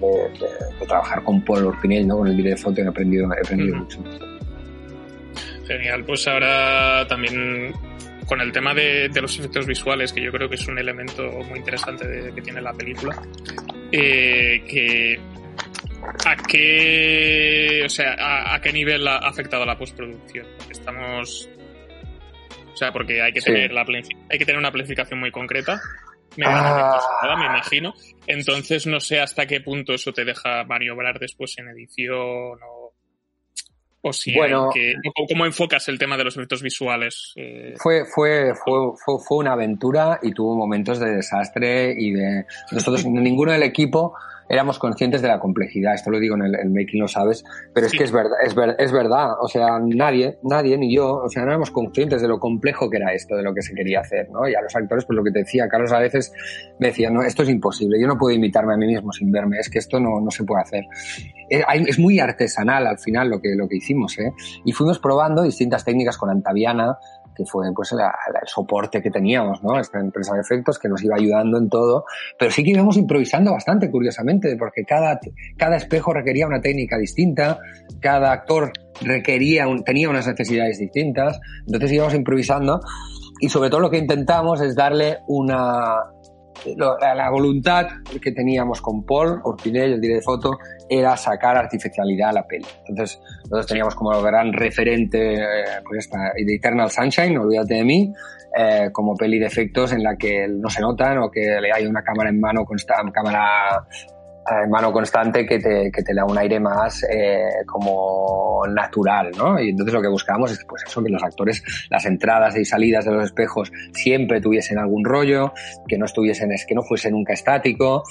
[0.02, 2.18] de, trabajar con Paul Orpinell, ¿no?
[2.18, 4.04] con el vídeo de foto he aprendido, he aprendido mucho.
[5.68, 7.74] Genial, pues ahora también
[8.26, 11.60] con el tema de, los efectos visuales, que yo creo que es un elemento muy
[11.60, 13.22] interesante que tiene la película,
[13.92, 15.20] eh, que
[16.26, 20.48] ¿A qué, o sea, a, qué nivel ha afectado la postproducción?
[20.70, 21.50] Estamos,
[22.74, 25.80] o sea, porque hay que tener la hay que tener una planificación muy concreta.
[26.38, 27.00] Me, ah.
[27.38, 27.94] me imagino.
[28.28, 32.94] Entonces no sé hasta qué punto eso te deja maniobrar después en edición o,
[34.02, 34.70] o si bueno,
[35.28, 37.34] ¿cómo enfocas el tema de los efectos visuales?
[37.36, 38.94] Eh, fue, fue, fue,
[39.28, 44.14] fue, una aventura y tuvo momentos de desastre y de nosotros ninguno del equipo
[44.50, 45.94] éramos conscientes de la complejidad.
[45.94, 47.44] Esto lo digo en el, making, lo sabes,
[47.74, 49.34] pero es que es verdad, es, es verdad.
[49.40, 52.98] O sea, nadie, nadie, ni yo, o sea, no éramos conscientes de lo complejo que
[52.98, 54.48] era esto, de lo que se quería hacer, ¿no?
[54.48, 56.34] Y a los actores, pues lo que te decía, Carlos a veces
[56.80, 59.60] me decía, no, esto es imposible, yo no puedo imitarme a mí mismo sin verme,
[59.60, 60.84] es que esto no, no se puede hacer.
[61.48, 64.34] Es, es muy artesanal al final lo que, lo que hicimos, ¿eh?
[64.66, 66.98] Y fuimos probando distintas técnicas con Antaviana,
[67.40, 69.80] que fue pues el soporte que teníamos, ¿no?
[69.80, 72.04] Esta empresa de efectos que nos iba ayudando en todo,
[72.38, 75.18] pero sí que íbamos improvisando bastante, curiosamente, porque cada,
[75.58, 77.60] cada espejo requería una técnica distinta,
[78.02, 82.82] cada actor requería tenía unas necesidades distintas, entonces íbamos improvisando
[83.40, 85.96] y sobre todo lo que intentamos es darle una,
[86.66, 87.88] la voluntad
[88.22, 90.58] que teníamos con Paul Orpinell, el director de foto,
[90.90, 92.66] era sacar artificialidad a la peli.
[92.88, 98.14] Entonces, nosotros teníamos como gran referente eh, pues The Eternal Sunshine, olvídate de mí,
[98.58, 102.02] eh, como peli de efectos en la que no se notan o que hay una
[102.02, 102.66] cámara en mano,
[103.14, 103.86] cámara
[104.64, 109.60] en mano constante que te, que te da un aire más eh, como natural, ¿no?
[109.60, 113.06] Y entonces lo que buscábamos es pues eso, que los actores, las entradas y salidas
[113.06, 115.54] de los espejos siempre tuviesen algún rollo,
[115.88, 118.04] que no estuviesen, es que no fuese nunca estático.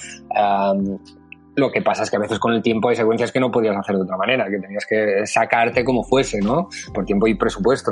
[1.59, 3.75] Lo que pasa es que a veces con el tiempo hay secuencias que no podías
[3.77, 6.69] hacer de otra manera, que tenías que sacarte como fuese, ¿no?
[6.93, 7.91] Por tiempo y presupuesto.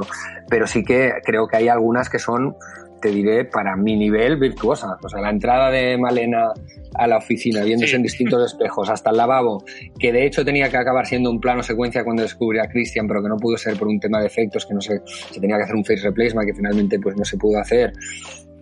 [0.49, 2.55] Pero sí que creo que hay algunas que son
[2.99, 4.97] te diré, para mi nivel, virtuosa.
[5.01, 6.51] O sea, la entrada de Malena
[6.95, 9.63] a la oficina, viéndose en distintos espejos, hasta el lavabo,
[9.99, 13.21] que de hecho tenía que acabar siendo un plano secuencia cuando descubrí a Christian, pero
[13.21, 15.63] que no pudo ser por un tema de efectos, que no sé, se tenía que
[15.63, 17.93] hacer un face replacement, que finalmente pues no se pudo hacer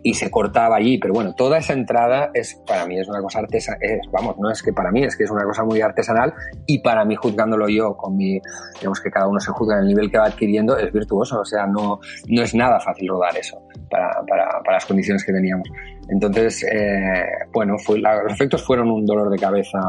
[0.06, 3.40] y se cortaba allí, pero bueno, toda esa entrada es para mí es una cosa
[3.40, 3.80] artesanal,
[4.12, 6.32] vamos, no es que para mí, es que es una cosa muy artesanal
[6.68, 8.40] y para mí juzgándolo yo con mi,
[8.76, 11.46] digamos que cada uno se juzga en el nivel que va adquiriendo, es virtuoso, o
[11.46, 15.68] sea, no, no es nada fácil rodar eso para, para, para las condiciones que teníamos.
[16.08, 19.80] Entonces, eh, bueno, los efectos fueron un dolor de cabeza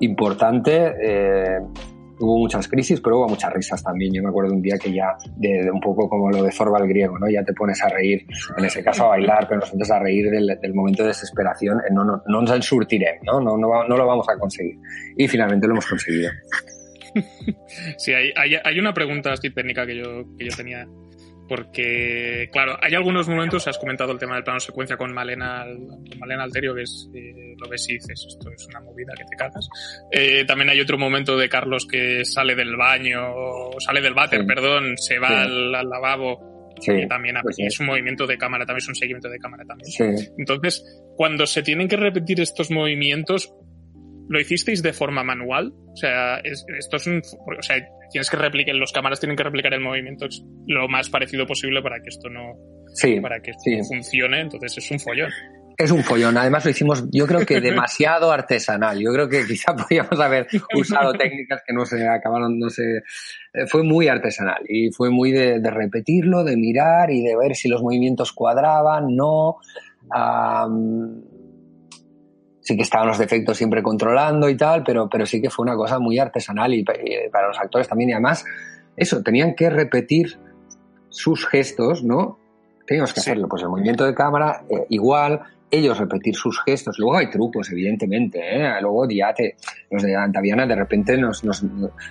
[0.00, 0.94] importante.
[1.00, 1.60] Eh,
[2.20, 4.12] hubo muchas crisis, pero hubo muchas risas también.
[4.12, 7.18] Yo me acuerdo un día que ya, de, un poco como lo de Zorba griego,
[7.18, 7.28] ¿no?
[7.28, 8.24] Ya te pones a reír,
[8.56, 11.80] en ese caso a bailar, pero nosotros a reír del, momento de desesperación.
[11.92, 13.40] No, no, no nos ensurtiré, ¿no?
[13.40, 14.76] No, no, no lo vamos a conseguir.
[15.16, 16.30] Y finalmente lo hemos conseguido.
[17.98, 20.86] Sí, hay, hay, hay una pregunta así técnica que yo, que yo tenía
[21.50, 25.66] porque, claro, hay algunos momentos, has comentado el tema del plano secuencia con Malena,
[26.08, 29.24] con Malena Alterio, que es, eh, lo ves y dices, esto es una movida que
[29.24, 29.68] te cagas.
[30.12, 33.32] Eh, también hay otro momento de Carlos que sale del baño,
[33.80, 38.38] sale del váter, perdón, se va al, lavabo, sí, también pues es un movimiento de
[38.38, 39.90] cámara, también es un seguimiento de cámara también.
[40.38, 43.52] Entonces, cuando se tienen que repetir estos movimientos,
[44.28, 45.72] ¿lo hicisteis de forma manual?
[45.92, 47.20] O sea, esto es un,
[47.58, 50.26] o sea, tienes que replicar, los cámaras tienen que replicar el movimiento
[50.66, 52.54] lo más parecido posible para que esto no,
[53.22, 53.52] para que
[53.86, 55.30] funcione, entonces es un follón.
[55.80, 56.36] Es un follón.
[56.36, 58.98] Además lo hicimos, yo creo que demasiado artesanal.
[58.98, 62.98] Yo creo que quizá podíamos haber usado técnicas que no se acabaron, no sé.
[63.54, 67.68] Eh, fue muy artesanal y fue muy de, repetirlo, de mirar y de ver si
[67.68, 69.56] los movimientos cuadraban, no
[72.70, 75.74] sí que estaban los defectos siempre controlando y tal, pero, pero sí que fue una
[75.74, 78.10] cosa muy artesanal y, para los actores también.
[78.10, 78.44] Y además,
[78.96, 80.38] eso, tenían que repetir
[81.08, 82.38] sus gestos, ¿no?
[82.86, 85.40] Teníamos que hacerlo, pues el movimiento de cámara eh, igual,
[85.70, 86.98] ellos repetir sus gestos.
[86.98, 88.40] Luego hay trucos, evidentemente.
[88.40, 88.80] ¿eh?
[88.80, 89.34] Luego ya
[89.90, 91.64] los de Antaviana de repente nos, nos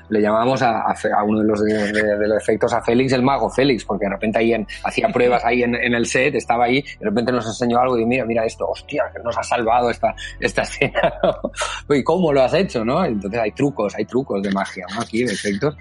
[0.09, 3.85] le llamamos a, a, uno de los, de, los efectos a Félix el mago Félix,
[3.85, 7.05] porque de repente ahí en, hacía pruebas ahí en, en, el set, estaba ahí, de
[7.05, 10.61] repente nos enseñó algo y mira, mira esto, hostia, que nos ha salvado esta, esta
[10.61, 11.13] escena.
[11.89, 12.83] ¿Y cómo lo has hecho?
[12.85, 13.03] ¿no?
[13.03, 15.01] Entonces hay trucos, hay trucos de magia ¿no?
[15.01, 15.75] aquí, de efectos.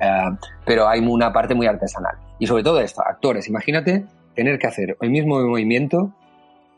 [0.00, 2.16] Eh, pero hay una parte muy artesanal.
[2.38, 4.04] Y sobre todo esto, actores, imagínate
[4.34, 6.12] tener que hacer el mismo movimiento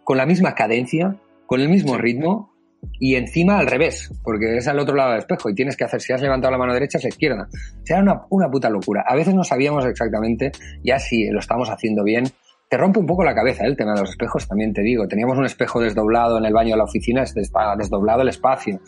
[0.05, 2.55] con la misma cadencia, con el mismo ritmo
[3.01, 6.01] y encima al revés, porque es al otro lado del espejo y tienes que hacer,
[6.01, 7.49] si has levantado la mano derecha, es la izquierda.
[7.51, 9.05] O sea, una, una puta locura.
[9.07, 10.53] A veces no sabíamos exactamente
[10.83, 12.25] ya si lo estamos haciendo bien.
[12.69, 13.69] Te rompe un poco la cabeza ¿eh?
[13.69, 15.09] el tema de los espejos, también te digo.
[15.09, 18.81] Teníamos un espejo desdoblado en el baño de la oficina, es desdoblado el espacio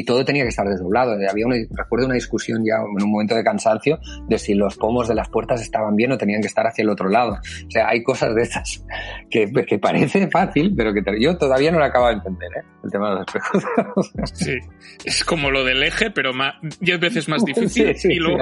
[0.00, 1.12] y todo tenía que estar desdoblado.
[1.12, 3.98] Había una, recuerdo una discusión ya en un momento de cansancio
[4.28, 6.88] de si los pomos de las puertas estaban bien o tenían que estar hacia el
[6.88, 7.32] otro lado.
[7.34, 8.82] O sea, hay cosas de estas
[9.30, 12.62] que, que parece fácil, pero que yo todavía no lo acabo de entender, ¿eh?
[12.82, 14.12] El tema de los espejos.
[14.32, 14.56] sí,
[15.04, 17.94] es como lo del eje, pero más, diez veces más difícil.
[18.04, 18.38] y luego...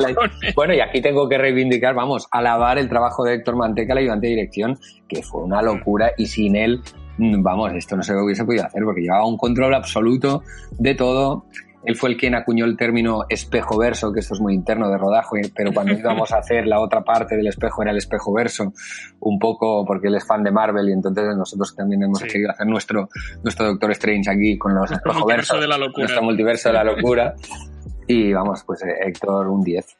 [0.54, 4.28] Bueno, y aquí tengo que reivindicar, vamos, alabar el trabajo de Héctor Manteca, el ayudante
[4.28, 4.78] de dirección,
[5.08, 6.80] que fue una locura y sin él
[7.18, 10.42] vamos, esto no se hubiese podido hacer porque llevaba un control absoluto
[10.78, 11.46] de todo.
[11.84, 14.98] Él fue el quien acuñó el término espejo verso, que esto es muy interno de
[14.98, 18.72] rodaje, pero cuando íbamos a hacer la otra parte del espejo era el espejo verso,
[19.20, 22.66] un poco porque él es fan de Marvel y entonces nosotros también hemos querido hacer
[22.66, 23.08] nuestro,
[23.42, 26.04] nuestro Doctor Strange aquí con los espejo verso, de la locura.
[26.04, 27.34] nuestro multiverso de la locura.
[28.10, 29.98] Y vamos, pues eh, Héctor un 10.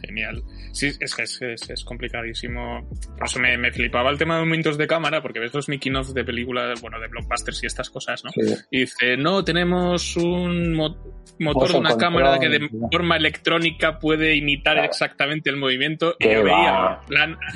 [0.00, 0.42] Genial.
[0.72, 2.88] Sí, es que es, es, complicadísimo.
[3.18, 5.96] Por eso me, me, flipaba el tema de movimientos de cámara, porque ves los making
[5.96, 8.30] of de películas, bueno, de blockbusters y estas cosas, ¿no?
[8.70, 14.78] Y dice, no, tenemos un motor de una cámara que de forma electrónica puede imitar
[14.78, 16.16] exactamente el movimiento.
[16.18, 17.00] Y yo veía,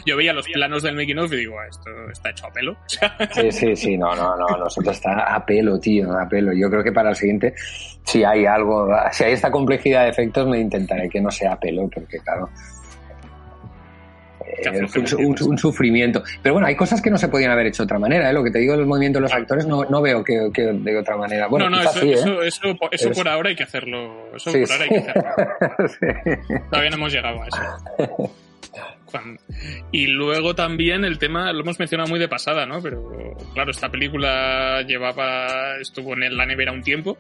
[0.05, 2.77] yo veía los planos del making of y digo, ah, esto está hecho a pelo.
[3.33, 6.53] sí, sí, sí, no, no, no, nosotros está a pelo, tío, a pelo.
[6.53, 7.55] Yo creo que para el siguiente,
[8.05, 11.61] si hay algo, si hay esta complejidad de efectos, me intentaré que no sea a
[11.61, 12.51] pelo, porque claro,
[15.47, 16.23] un, sufrimiento.
[16.43, 18.31] Pero bueno, hay cosas que no se podían haber hecho de otra manera.
[18.31, 18.33] ¿eh?
[18.33, 21.17] Lo que te digo del movimiento de los actores no, no veo que, de otra
[21.17, 21.47] manera.
[21.49, 22.13] Bueno, no, no, eso, ¿eh?
[22.47, 24.35] eso, eso, por ahora hay que hacerlo.
[24.35, 26.65] Eso por ahora hay que hacerlo.
[26.71, 28.33] Todavía no hemos llegado a eso.
[29.93, 32.83] Y luego también el tema, lo hemos mencionado muy de pasada, ¿no?
[32.83, 37.17] Pero claro, esta película llevaba, estuvo en la nevera un tiempo.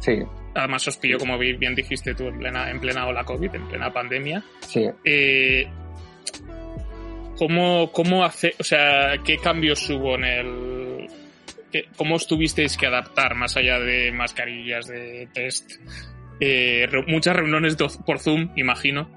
[0.00, 0.22] Sí.
[0.54, 3.92] Además os pilló, como bien dijiste tú, en plena, en plena ola COVID, en plena
[3.92, 4.42] pandemia.
[4.60, 4.88] Sí.
[5.04, 5.66] Eh,
[7.38, 11.08] ¿Cómo, cómo hace, o sea, qué cambios hubo en el,
[11.96, 15.72] cómo estuvisteis que adaptar más allá de mascarillas de test?
[16.40, 19.08] Eh, muchas reuniones por Zoom, imagino.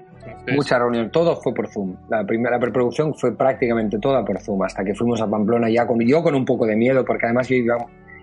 [0.48, 1.96] Muchas reuniones, todo fue por Zoom.
[2.10, 6.00] La primera preproducción fue prácticamente toda por Zoom, hasta que fuimos a Pamplona ya con,
[6.00, 7.76] yo con un poco de miedo, porque además yo iba,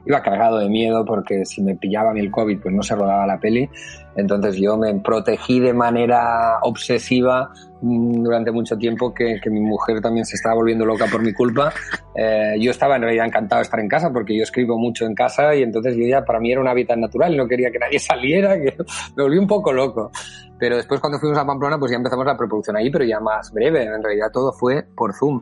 [0.06, 3.39] iba cargado de miedo, porque si me pillaba el COVID, pues no se rodaba la
[3.39, 3.70] peli.
[4.16, 7.49] Entonces yo me protegí de manera obsesiva
[7.82, 11.74] mm, durante mucho tiempo que, mi mujer también se estaba volviendo loca por mi culpa.
[12.16, 15.14] Eh, yo estaba en realidad encantado de estar en casa porque yo escribo mucho en
[15.14, 17.99] casa y entonces yo ya para mí era un hábitat natural no quería que nadie
[17.99, 18.76] saliera, que
[19.16, 20.12] me volví un poco loco.
[20.58, 23.51] Pero después cuando fuimos a Pamplona pues ya empezamos la preproducción ahí, pero ya más
[23.51, 23.84] breve.
[23.84, 25.41] En realidad todo fue por Zoom.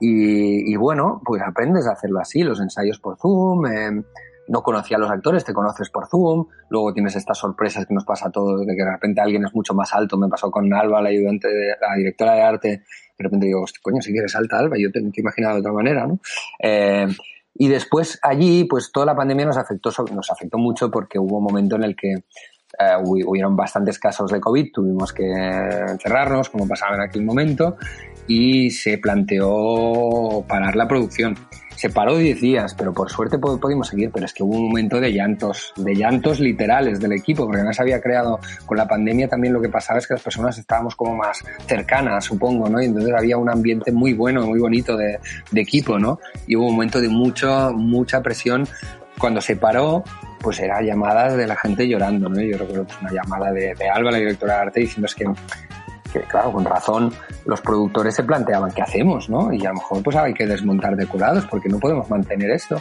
[0.00, 3.66] Y, bueno, pues aprendes a hacerlo así, los ensayos por Zoom.
[3.66, 4.02] Eh,
[4.48, 8.04] no conocía a los actores, te conoces por Zoom, luego tienes estas sorpresas que nos
[8.04, 10.72] pasa a todos, de que de repente alguien es mucho más alto, me pasó con
[10.72, 14.58] Alba, la ayudante, de, la directora de arte, de repente digo, coño, si quieres alta
[14.58, 16.18] Alba, yo tengo que imaginar de otra manera, ¿no?
[16.60, 17.06] Eh,
[17.54, 21.44] y después allí, pues toda la pandemia nos afectó, nos afectó mucho porque hubo un
[21.44, 26.94] momento en el que eh, hubieron bastantes casos de COVID, tuvimos que encerrarnos, como pasaba
[26.94, 27.76] en aquel momento,
[28.28, 31.34] y se planteó parar la producción.
[31.74, 35.00] Se paró 10 días, pero por suerte pudimos seguir, pero es que hubo un momento
[35.00, 39.54] de llantos, de llantos literales del equipo, porque además había creado con la pandemia también
[39.54, 42.82] lo que pasaba es que las personas estábamos como más cercanas, supongo, ¿no?
[42.82, 45.20] Y entonces había un ambiente muy bueno, muy bonito de,
[45.52, 46.18] de equipo, ¿no?
[46.48, 48.66] Y hubo un momento de mucho, mucha presión.
[49.16, 50.02] Cuando se paró,
[50.40, 52.40] pues era llamadas de la gente llorando, ¿no?
[52.40, 55.24] Yo recuerdo una llamada de, de Alba, la directora de arte, diciendo es que
[56.12, 57.12] que claro, con razón
[57.44, 59.52] los productores se planteaban qué hacemos, ¿no?
[59.52, 62.80] Y a lo mejor pues hay que desmontar decorados porque no podemos mantener esto.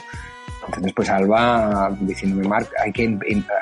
[0.65, 3.17] Entonces pues Alba diciéndome, Marc, hay que,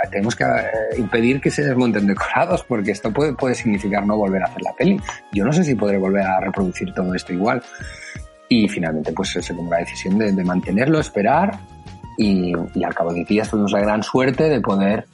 [0.10, 4.42] tenemos que eh, impedir que se desmonten decorados porque esto puede, puede significar no volver
[4.42, 5.00] a hacer la peli.
[5.32, 7.62] Yo no sé si podré volver a reproducir todo esto igual.
[8.50, 11.60] Y finalmente pues se tomó la decisión de, mantenerlo, esperar
[12.18, 15.06] y, al cabo de días tuvimos la gran suerte de poder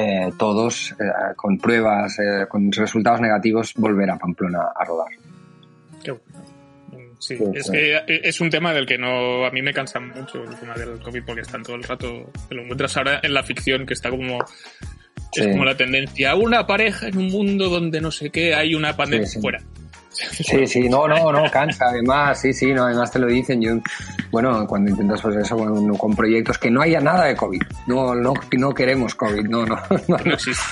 [0.00, 5.08] eh, todos eh, con pruebas, eh, con resultados negativos, volver a Pamplona a rodar.
[6.04, 6.44] Qué bueno.
[7.18, 10.54] Sí, es que es un tema del que no a mí me cansa mucho el
[10.54, 13.86] tema del COVID porque están todo el rato, te lo encuentras ahora en la ficción
[13.86, 14.38] que está como
[15.34, 18.96] es como la tendencia, una pareja en un mundo donde no sé qué, hay una
[18.96, 19.58] pandemia fuera.
[20.32, 23.60] Sí, sí, no, no, no, cansa, además, sí, sí, no, además te lo dicen.
[23.60, 23.72] Yo,
[24.30, 28.34] bueno, cuando intentas pues eso con, proyectos que no haya nada de COVID, no, no,
[28.52, 29.76] no queremos COVID, no, no,
[30.08, 30.62] no, no existe.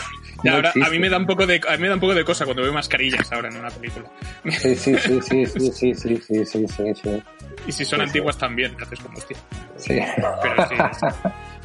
[0.48, 2.24] ahora, a mí me da un poco de a mí me da un poco de
[2.24, 4.06] cosa cuando veo mascarillas ahora en una película.
[4.50, 7.22] Sí, sí, sí, sí, sí, sí, sí, sí, sí, sí, sí.
[7.66, 9.40] Y si son antiguas también, haces combustión.
[9.76, 9.98] Sí.
[10.16, 11.06] Pero sí,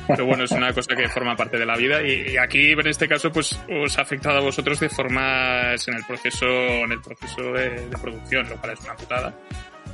[0.07, 3.07] pero bueno, es una cosa que forma parte de la vida y, aquí en este
[3.07, 7.41] caso pues os ha afectado a vosotros de formas en el proceso en el proceso
[7.53, 9.33] de, producción, lo cual es una putada,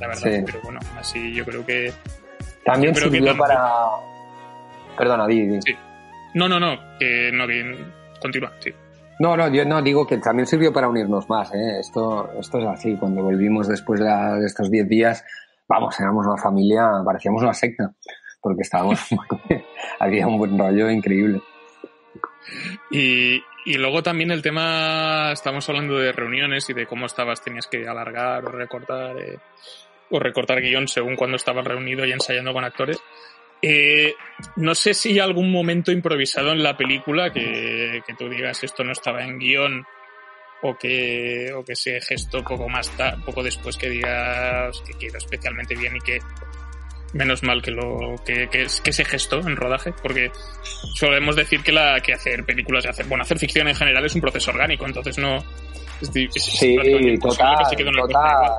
[0.00, 0.42] la verdad.
[0.46, 1.92] Pero bueno, así yo creo que
[2.64, 3.58] también sirvió para
[4.96, 5.74] perdona, di, Sí.
[6.34, 7.46] No, no, no, que no
[8.20, 8.72] continúa, sí.
[9.20, 11.80] No, no, yo no digo que también sirvió para unirnos más, ¿eh?
[11.80, 12.96] Esto, esto es así.
[12.96, 15.24] Cuando volvimos después de, de estos 10 días,
[15.66, 17.92] vamos, éramos una familia, parecíamos una secta
[18.40, 19.00] porque estábamos
[19.98, 21.40] había un buen rollo increíble.
[22.90, 27.66] Y, y, luego también el tema, estamos hablando de reuniones y de cómo estabas, tenías
[27.66, 29.38] que alargar o recortar, eh,
[30.10, 32.98] o recortar guion según cuando estabas reunido y ensayando con actores.
[33.60, 34.14] Eh,
[34.56, 38.84] no sé si hay algún momento improvisado en la película que, que tú digas esto
[38.84, 39.84] no estaba en guion
[40.62, 42.90] o que, o que se gestó poco más
[43.24, 46.18] poco después que digas que quedó especialmente bien y que
[47.12, 50.30] menos mal que lo que, que, que, se gestó en rodaje porque
[50.94, 54.14] solemos decir que la que hacer películas y hacer bueno hacer ficción en general es
[54.14, 55.38] un proceso orgánico entonces no
[56.00, 56.76] es, sí
[57.20, 57.64] total
[57.96, 58.52] total.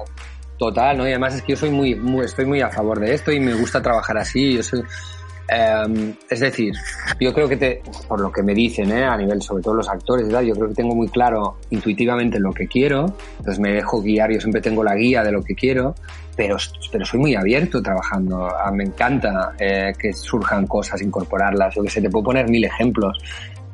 [0.57, 3.13] total no y además es que yo soy muy, muy, estoy muy a favor de
[3.13, 4.81] esto y me gusta trabajar así yo soy
[5.51, 6.73] eh, es decir,
[7.19, 9.05] yo creo que te, por lo que me dicen, ¿eh?
[9.05, 12.39] a nivel sobre todo los actores y tal, yo creo que tengo muy claro intuitivamente
[12.39, 15.55] lo que quiero, entonces me dejo guiar, yo siempre tengo la guía de lo que
[15.55, 15.95] quiero,
[16.39, 16.55] pero,
[16.89, 18.47] pero soy muy abierto trabajando.
[18.47, 21.75] Ah, me encanta eh, que surjan cosas, incorporarlas.
[21.75, 23.17] Yo que sé, te puedo poner mil ejemplos.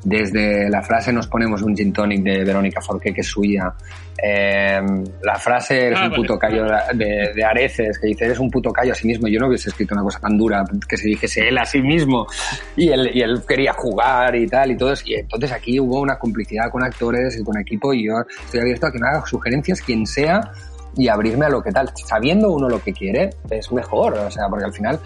[0.06, 3.74] Desde la frase nos ponemos un gin tonic de Verónica Forqué, que es suya.
[4.22, 4.80] Eh,
[5.24, 8.72] la frase eres ah, un puto callo de, de, Areces, que dice eres un puto
[8.72, 9.28] callo a sí mismo.
[9.28, 12.28] Yo no hubiese escrito una cosa tan dura que se dijese él a sí mismo.
[12.76, 14.93] Y él, y él quería jugar y tal y todo.
[15.06, 18.14] Y entonces aquí hubo una complicidad con actores y con equipo y yo
[18.45, 20.51] estoy abierto a que me haga sugerencias quien sea
[20.95, 21.89] y abrirme a lo que tal.
[21.95, 24.99] Sabiendo uno lo que quiere, es mejor, o sea, porque al final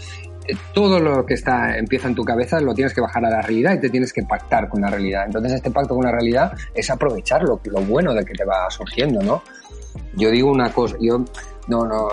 [0.74, 3.74] todo lo que está empieza en tu cabeza lo tienes que bajar a la realidad
[3.74, 5.24] y te tienes que pactar con la realidad.
[5.26, 8.70] Entonces este pacto con la realidad es aprovechar lo, lo bueno de que te va
[8.70, 9.43] surgiendo, ¿no?
[10.16, 11.24] Yo digo una cosa, yo
[11.68, 12.08] no, no,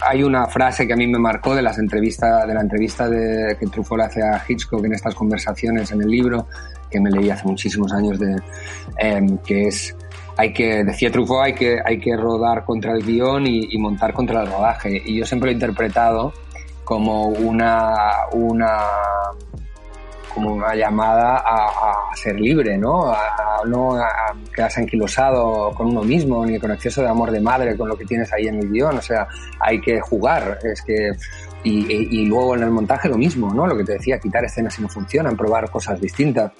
[0.00, 3.56] hay una frase que a mí me marcó de las entrevistas, de la entrevista de,
[3.58, 6.46] que Truffaut hace a Hitchcock en estas conversaciones en el libro,
[6.90, 8.36] que me leí hace muchísimos años, de,
[8.98, 9.96] em, que es
[10.36, 14.42] hay que, decía Truffaut, hay que, hay que rodar contra el guion y, montar contra
[14.42, 15.00] el rodaje.
[15.04, 16.32] Y yo siempre lo he interpretado
[16.84, 17.94] como una,
[18.32, 18.80] una,
[20.32, 23.10] como una llamada a, ser libre, ¿no?
[23.10, 24.08] A, no a
[24.54, 28.04] quedarse anquilosado con uno mismo, ni con exceso de amor de madre con lo que
[28.04, 28.98] tienes ahí en el guion.
[28.98, 29.26] O sea,
[29.60, 30.58] hay que jugar.
[30.62, 31.12] Es que
[31.64, 33.66] y, y, luego en el montaje lo mismo, ¿no?
[33.66, 36.52] Lo que te decía, quitar escenas si no funcionan, probar cosas distintas.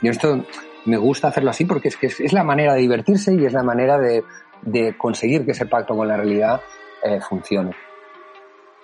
[0.00, 0.44] Y esto
[0.84, 3.62] me gusta hacerlo así porque es que es, la manera de divertirse y es la
[3.62, 4.22] manera de,
[4.62, 6.60] de conseguir que ese pacto con la realidad
[7.02, 7.72] eh, funcione.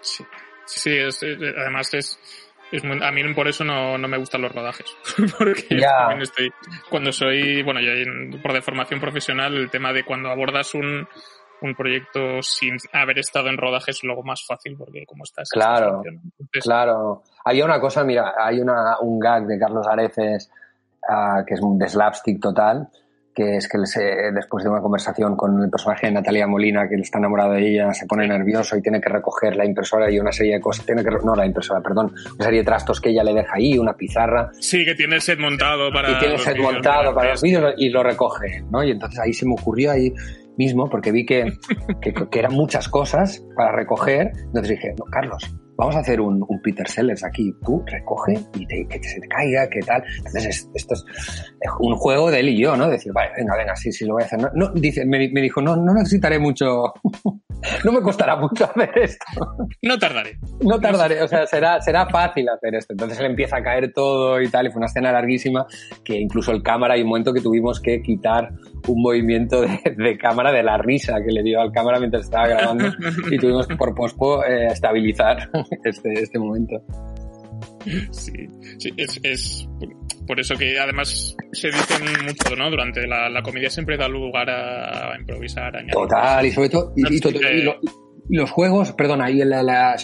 [0.01, 0.25] Sí,
[0.71, 2.19] sí es, además es,
[2.73, 4.87] es a mí por eso no, no, me gustan los rodajes.
[5.39, 6.51] porque también estoy,
[6.89, 7.93] cuando soy, bueno, yo
[8.43, 11.07] por deformación profesional, el tema de cuando abordas un,
[11.63, 15.49] un proyecto sin haber estado en rodaje es luego más fácil porque como estás.
[15.51, 16.03] Claro,
[16.51, 17.23] claro.
[17.45, 20.51] Hay una cosa, mira, hay una, un gag de Carlos Areces
[21.47, 22.89] que es un de slapstick total,
[23.35, 23.79] que es que
[24.35, 27.93] después de una conversación con el personaje de Natalia Molina, que está enamorado de ella,
[27.95, 31.05] se pone nervioso y tiene que recoger la impresora y una serie de cosas, tiene
[31.05, 33.95] que, no la impresora, perdón, una serie de trastos que ella le deja ahí, una
[33.95, 34.51] pizarra.
[34.61, 36.11] Sí, que tiene el set montado para...
[36.11, 38.83] Y tiene el set montado para los vídeos y lo recoge, ¿no?
[38.83, 40.13] Y entonces ahí se me ocurrió ahí
[40.57, 41.53] mismo, porque vi que,
[42.03, 46.47] que, que eran muchas cosas para recoger, entonces dije, no, Carlos, vamos a hacer un,
[46.63, 50.05] Peter Sellers aquí, tú recoge y que se te caiga, qué tal.
[50.19, 51.05] Entonces, esto es
[51.81, 52.91] un juego de él y yo, ¿no?
[52.91, 54.41] Decir, vale, venga, venga, sí, sí, lo voy a hacer.
[54.55, 56.93] No, dice, me, dijo, no, no necesitaré mucho,
[57.85, 59.25] no me costará mucho hacer esto.
[59.81, 60.39] No tardaré.
[60.61, 62.93] No tardaré, o sea, será, será fácil hacer esto.
[62.93, 65.65] Entonces él empieza a caer todo y tal, y fue una escena larguísima
[66.05, 68.51] que incluso el cámara, hay un momento que tuvimos que quitar
[68.87, 72.85] un movimiento de, cámara de la risa que le dio al cámara mientras estaba grabando
[73.31, 75.51] y tuvimos que por pospo eh, estabilizar
[75.85, 76.83] este, este momento.
[78.11, 78.33] Sí,
[78.79, 79.69] sí es, es,
[80.27, 82.71] por eso que además se dicen mucho, ¿no?
[82.71, 85.77] Durante la, la comedia siempre da lugar a, improvisar.
[85.77, 89.97] A Total, y sobre todo, y, los juegos, perdona, ahí la, la,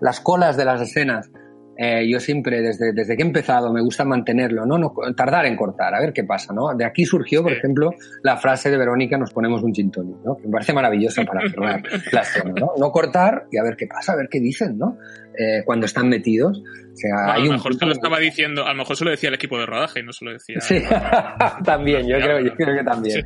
[0.00, 1.30] las colas de las escenas
[1.76, 4.76] eh, yo siempre, desde, desde que he empezado, me gusta mantenerlo, ¿no?
[4.76, 4.92] ¿no?
[5.16, 6.74] Tardar en cortar, a ver qué pasa, ¿no?
[6.76, 10.36] De aquí surgió, por ejemplo, la frase de Verónica, nos ponemos un chintoni, ¿no?
[10.36, 12.72] Que me parece maravillosa para cerrar la escena, ¿no?
[12.78, 14.98] No cortar y a ver qué pasa, a ver qué dicen, ¿no?
[15.38, 16.58] Eh, cuando están metidos.
[16.58, 19.30] O sea, a lo mejor se lo estaba diciendo, a lo mejor se lo decía
[19.30, 20.60] el equipo de rodaje y no se lo decía.
[20.60, 20.82] Sí,
[21.64, 23.22] también, yo creo, yo creo que también.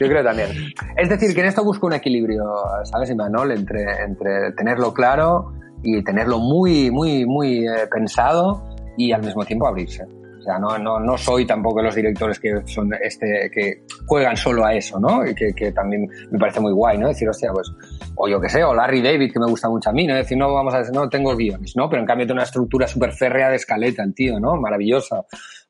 [0.00, 0.48] Yo creo también.
[0.96, 2.42] Es decir, que en esto busco un equilibrio,
[2.82, 3.52] ¿sabes, Imanol?
[3.52, 5.52] Entre, entre tenerlo claro
[5.82, 8.62] y tenerlo muy, muy, muy eh, pensado
[8.96, 10.04] y al mismo tiempo abrirse.
[10.38, 14.64] O sea, no, no, no soy tampoco los directores que son este, que juegan solo
[14.64, 15.26] a eso, ¿no?
[15.26, 17.08] Y que, que también me parece muy guay, ¿no?
[17.08, 17.70] Decir, hostia, pues,
[18.14, 20.14] o yo que sé, o Larry David, que me gusta mucho a mí, ¿no?
[20.14, 21.88] Decir, no, vamos a decir, no tengo guiones, ¿no?
[21.88, 24.56] Pero en cambio tiene una estructura súper férrea de escaleta, el tío, ¿no?
[24.56, 25.24] Maravillosa.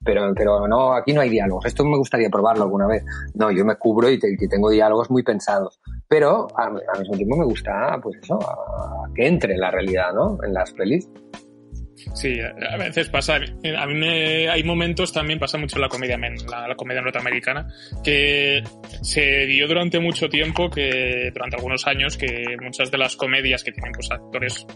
[0.05, 1.67] Pero, pero no, aquí no hay diálogos.
[1.67, 3.05] Esto me gustaría probarlo alguna vez.
[3.35, 5.81] No, yo me cubro y, tengo diálogos muy pensados.
[6.09, 8.39] Pero al, mismo tiempo me gusta, pues eso,
[9.15, 10.39] que entre la realidad, ¿no?
[10.43, 11.09] En las pelis.
[12.15, 13.37] Sí, a veces pasa.
[13.37, 17.67] A mí me, hay momentos también, pasa mucho en la comedia la, comedia norteamericana,
[18.03, 18.63] que
[19.03, 23.73] se dio durante mucho tiempo, que durante algunos años, que muchas de las comedias que
[23.73, 24.67] tienen pues actores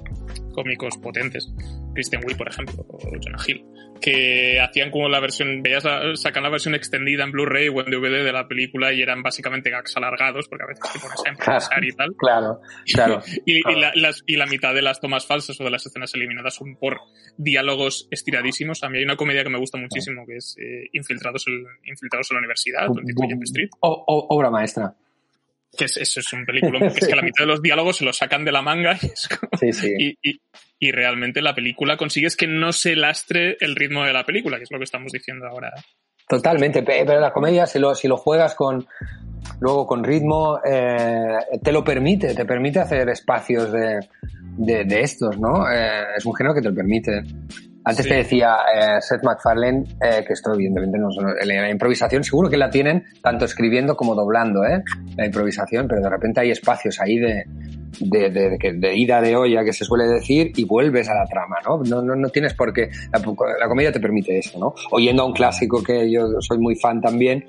[0.52, 1.52] cómicos potentes,
[1.94, 3.64] Christian Wiig, por ejemplo, o Jonah Hill,
[4.00, 5.84] que hacían como la versión, veías,
[6.14, 9.70] sacan la versión extendida en Blu-ray o en DVD de la película y eran básicamente
[9.70, 12.14] gags alargados, porque a veces te pones a improvisar y tal.
[12.16, 12.60] Claro,
[12.92, 13.22] claro.
[13.46, 13.92] y, la,
[14.26, 17.00] y, la, mitad de las tomas falsas o de las escenas eliminadas son por
[17.36, 18.82] diálogos estiradísimos.
[18.82, 22.30] A mí hay una comedia que me gusta muchísimo, que es eh, Infiltrados, en, Infiltrados
[22.30, 23.70] en la Universidad, tipo Street.
[23.80, 24.94] obra maestra
[25.76, 28.04] que es, eso es un película porque es que la mitad de los diálogos se
[28.04, 28.98] los sacan de la manga
[29.60, 30.16] y,
[30.80, 34.64] y, realmente la película consigues que no se lastre el ritmo de la película, que
[34.64, 35.72] es lo que estamos diciendo ahora.
[36.28, 38.86] Totalmente, pero la comedia, si lo, si lo juegas con
[39.60, 44.00] luego con ritmo, eh, te lo permite, te permite hacer espacios de,
[44.56, 45.70] de, estos, ¿no?
[45.70, 47.22] Eh, es un género que te lo permite.
[47.84, 51.08] Antes te decía eh, Seth MacFarlane eh, que esto evidentemente no
[51.44, 54.82] la improvisación seguro que la tienen tanto escribiendo como doblando, ¿eh?
[55.16, 57.44] La improvisación, pero de repente hay espacios ahí de,
[58.00, 61.56] de, de, de, ida de olla que se suele decir y vuelves a la trama,
[61.66, 61.82] ¿no?
[61.82, 62.88] No, no, no tienes por qué.
[63.12, 64.74] La, comedia te permite eso, ¿no?
[64.90, 67.44] Oyendo a un clásico que yo soy muy fan también,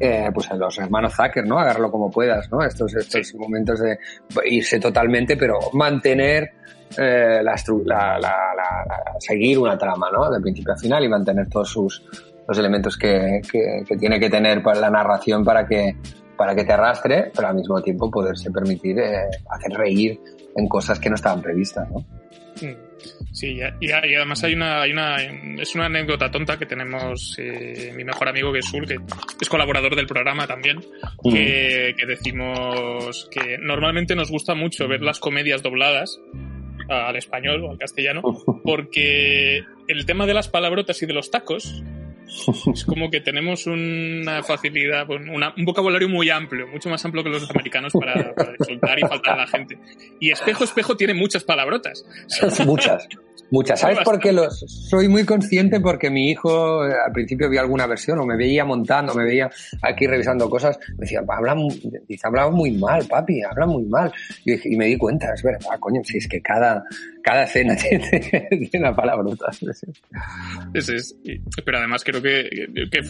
[0.00, 1.58] eh, pues a los hermanos Zucker, ¿no?
[1.58, 2.62] Agarrarlo como puedas, ¿no?
[2.62, 3.98] Estos, estos momentos de
[4.46, 6.52] irse totalmente, pero mantener
[6.98, 7.54] eh, la,
[7.84, 8.73] la, la,
[9.18, 10.30] seguir una trama, ¿no?
[10.30, 12.02] De principio a final y mantener todos sus
[12.46, 15.96] los elementos que, que, tiene que tener para la narración para que
[16.36, 20.18] para que te arrastre, pero al mismo tiempo poderse permitir eh, hacer reír
[20.56, 22.00] en cosas que no estaban previstas, ¿no?
[22.60, 22.76] Mm.
[23.32, 25.16] Sí, y, además hay una, hay una,
[25.60, 28.96] es una anécdota tonta que tenemos eh, mi mejor amigo que es que
[29.40, 31.32] es colaborador del programa también, mm.
[31.32, 36.20] que, que, decimos que normalmente nos gusta mucho ver las comedias dobladas
[36.88, 38.22] al español o al castellano,
[38.64, 41.82] porque el tema de las palabrotas y de los tacos
[42.72, 47.50] es como que tenemos una facilidad, un vocabulario muy amplio, mucho más amplio que los
[47.50, 49.78] americanos para, para insultar y faltar a la gente.
[50.20, 52.04] Y espejo, espejo tiene muchas palabrotas.
[52.66, 53.08] Muchas.
[53.54, 53.78] Muchas.
[53.78, 54.58] ¿Sabes por qué los
[54.90, 55.78] soy muy consciente?
[55.78, 59.48] Porque mi hijo eh, al principio vio alguna versión o me veía montando, me veía
[59.80, 61.54] aquí revisando cosas, me decía, habla,
[62.08, 64.12] dice, habla muy mal, papi, habla muy mal.
[64.44, 66.82] Y, me di cuenta, es verdad, coño, si es que cada,
[67.22, 67.76] cada escena
[68.50, 69.30] tiene, una palabra.
[70.74, 71.16] Es, es,
[71.64, 72.50] pero además creo que,
[72.90, 73.02] que,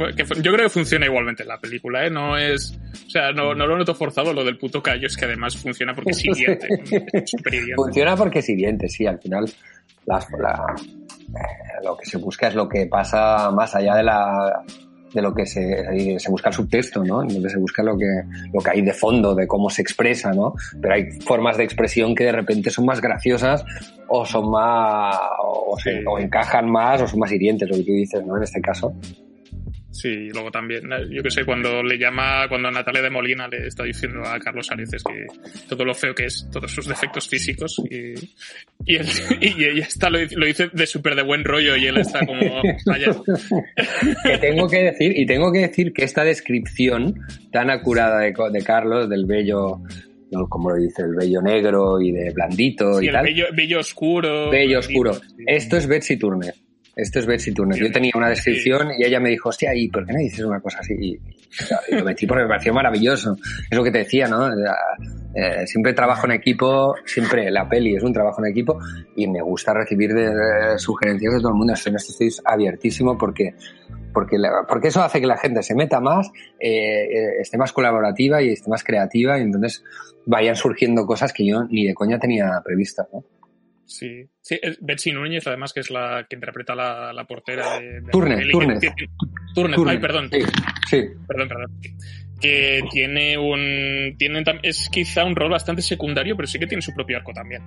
[0.42, 2.10] yo creo que funciona igualmente la película, ¿eh?
[2.10, 5.24] No es, o sea, no, no lo noto forzado lo del puto callo, es que
[5.24, 6.68] además funciona porque es hiriente.
[7.76, 9.46] funciona porque es hiriente, sí, al final
[10.06, 10.74] las, la,
[11.28, 14.64] eh, lo que se busca es lo que pasa más allá de la
[15.14, 17.18] de lo que se, se busca el subtexto, ¿no?
[17.18, 20.54] Donde se busca lo que, lo que hay de fondo, de cómo se expresa, ¿no?
[20.82, 23.64] Pero hay formas de expresión que de repente son más graciosas
[24.08, 25.76] o son más, o,
[26.06, 28.36] o encajan más o son más hirientes, lo que tú dices, ¿no?
[28.36, 28.92] En este caso.
[29.94, 33.68] Sí, luego también, eh, yo que sé, cuando le llama, cuando Natalia de Molina le
[33.68, 35.24] está diciendo a Carlos Areces que
[35.68, 38.14] todo lo feo que es, todos sus defectos físicos, y,
[38.84, 38.96] y,
[39.40, 42.40] y ella está, lo, dice de súper de buen rollo y él está como,
[44.24, 47.14] que tengo que decir, y tengo que decir que esta descripción
[47.52, 49.80] tan acurada de, de Carlos, del bello
[50.48, 53.26] como lo dice, el bello negro y de blandito y el tal.
[53.26, 54.50] Bello, bello oscuro.
[54.50, 55.12] Bello oscuro.
[55.46, 56.54] Esto es Betsy Turner.
[56.96, 57.78] Esto es Betsy Turner.
[57.78, 60.60] Yo tenía una descripción y ella me dijo, hostia, ¿y por qué no dices una
[60.60, 60.94] cosa así?
[60.94, 61.18] Y,
[61.94, 63.36] lo metí porque me pareció maravilloso.
[63.68, 64.48] Es lo que te decía, ¿no?
[65.34, 68.78] Eh, siempre trabajo en equipo, siempre la peli es un trabajo en equipo
[69.16, 71.72] y me gusta recibir de, sugerencias de todo el mundo.
[71.72, 73.54] Estoy en esto estoy abiertísimo porque,
[74.12, 74.36] porque,
[74.68, 76.30] porque eso hace que la gente se meta más,
[76.60, 79.82] eh, eh, esté más colaborativa y esté más creativa y entonces
[80.26, 83.24] vayan surgiendo cosas que yo ni de coña tenía previstas, ¿no?
[83.86, 88.10] Sí, sí, Betsy Núñez, además, que es la que interpreta la, la portera de, de
[88.10, 88.78] Turner, Turner.
[89.54, 90.30] Turner, ay, perdón.
[90.32, 90.40] Sí,
[90.88, 91.02] sí.
[91.28, 91.80] Perdón, perdón.
[92.40, 94.16] Que tiene un.
[94.18, 97.62] Tiene, es quizá un rol bastante secundario, pero sí que tiene su propio arco también.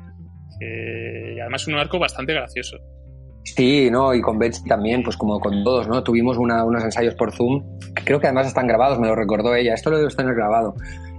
[0.59, 2.78] y además un arco bastante gracioso.
[3.55, 4.13] Sí, ¿no?
[4.13, 6.03] Y con Betsy también, pues como con todos, ¿no?
[6.03, 7.63] Tuvimos una, unos ensayos por Zoom,
[8.03, 10.76] creo que además están grabados, me lo recordó ella, esto lo debo tener grabado,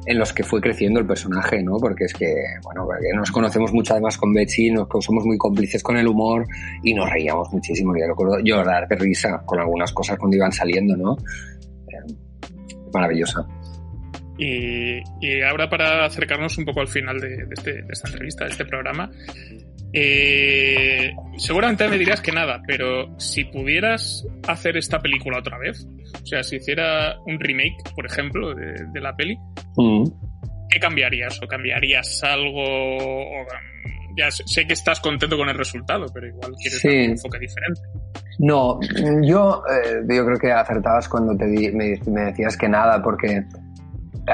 [0.08, 1.76] en los que fue creciendo el personaje, ¿no?
[1.76, 5.82] Porque es que, bueno, porque nos conocemos mucho además con Betsy, nos somos muy cómplices
[5.82, 6.46] con el humor
[6.82, 7.94] y nos reíamos muchísimo.
[7.94, 11.18] Yo recuerdo llorar de risa con algunas cosas cuando iban saliendo, ¿no?
[11.88, 12.14] Eh,
[12.92, 13.46] maravillosa.
[14.38, 15.02] Y,
[15.42, 19.10] ahora para acercarnos un poco al final de, este, de esta entrevista, de este programa,
[19.92, 25.86] eh, seguramente me dirías que nada, pero si pudieras hacer esta película otra vez,
[26.22, 29.36] o sea, si hiciera un remake, por ejemplo, de, de la peli,
[29.76, 30.04] mm.
[30.70, 31.40] ¿qué cambiarías?
[31.42, 32.62] ¿O cambiarías algo?
[32.62, 33.46] O,
[34.16, 36.88] ya sé que estás contento con el resultado, pero igual quieres sí.
[36.88, 37.80] un enfoque diferente.
[38.40, 38.80] No,
[39.22, 43.44] yo, eh, yo creo que acertabas cuando te di, me, me decías que nada, porque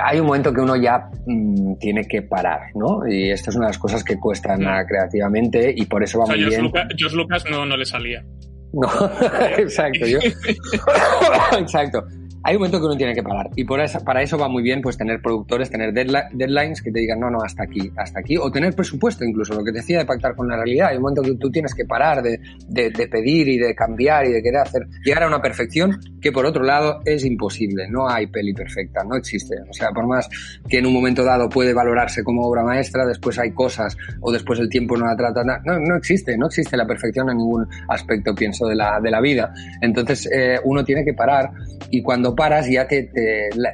[0.03, 3.07] hay un momento que uno ya mmm, tiene que parar, ¿no?
[3.07, 4.67] Y esta es una de las cosas que cuestan sí.
[4.89, 6.67] creativamente y por eso va o sea, muy George bien.
[6.67, 8.25] Lucas, George Lucas no, no le salía.
[8.73, 8.89] No,
[9.59, 10.07] exacto.
[10.07, 10.19] Yo...
[11.59, 12.05] exacto
[12.45, 13.49] hay un momento que uno tiene que parar.
[13.57, 17.01] Y por eso, para eso va muy bien pues tener productores, tener deadlines que te
[17.01, 18.37] digan, no, no, hasta aquí, hasta aquí.
[18.37, 20.89] O tener presupuesto incluso, lo que te decía de pactar con la realidad.
[20.91, 22.39] Hay un momento que tú tienes que parar de,
[22.69, 26.33] de, de pedir y de cambiar y de querer hacer, llegar a una perfección que
[26.33, 27.89] por otro lado es imposible.
[27.89, 29.57] No hay peli perfecta, no existe.
[29.71, 30.29] O sea, por más
[30.69, 34.59] que en un momento dado puede valorarse como obra maestra, después hay cosas o después
[34.59, 35.43] el tiempo no la trata.
[35.65, 39.23] No, no existe, no existe la perfección en ningún aspecto, pienso, de la, de la
[39.23, 39.51] vida.
[39.81, 41.51] Entonces, eh, uno tiene que parar
[41.91, 43.11] y cuando paras ya te,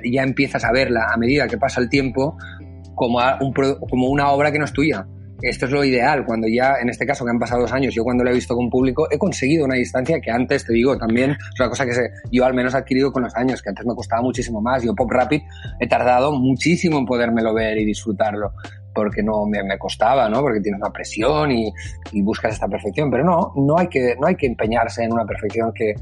[0.05, 2.37] ya empiezas a verla a medida que pasa el tiempo
[2.95, 5.07] como, a un, como una obra que no es tuya.
[5.43, 8.05] Esto es lo ideal, cuando ya, en este caso que han pasado dos años, yo
[8.05, 11.31] cuando lo he visto con público he conseguido una distancia que antes, te digo, también
[11.31, 13.87] es una cosa que se, yo al menos he adquirido con los años, que antes
[13.87, 14.83] me costaba muchísimo más.
[14.83, 15.41] Yo Pop Rapid
[15.79, 18.53] he tardado muchísimo en podérmelo ver y disfrutarlo
[18.95, 20.41] porque no me, me, costaba, ¿no?
[20.41, 21.73] Porque tienes una presión y,
[22.13, 25.25] y, buscas esta perfección, pero no, no hay que, no hay que empeñarse en una
[25.25, 25.95] perfección que,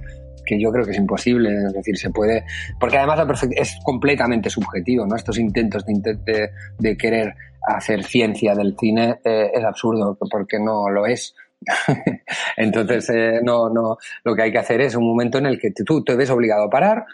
[0.48, 2.44] que yo creo que es imposible, es decir, se puede,
[2.80, 5.14] porque además la es completamente subjetivo, ¿no?
[5.14, 7.34] Estos intentos de, de, de querer
[7.66, 11.34] hacer ciencia del cine eh, es absurdo, porque no lo es.
[12.56, 15.70] Entonces, eh, no, no, lo que hay que hacer es un momento en el que
[15.84, 17.04] tú te ves obligado a parar,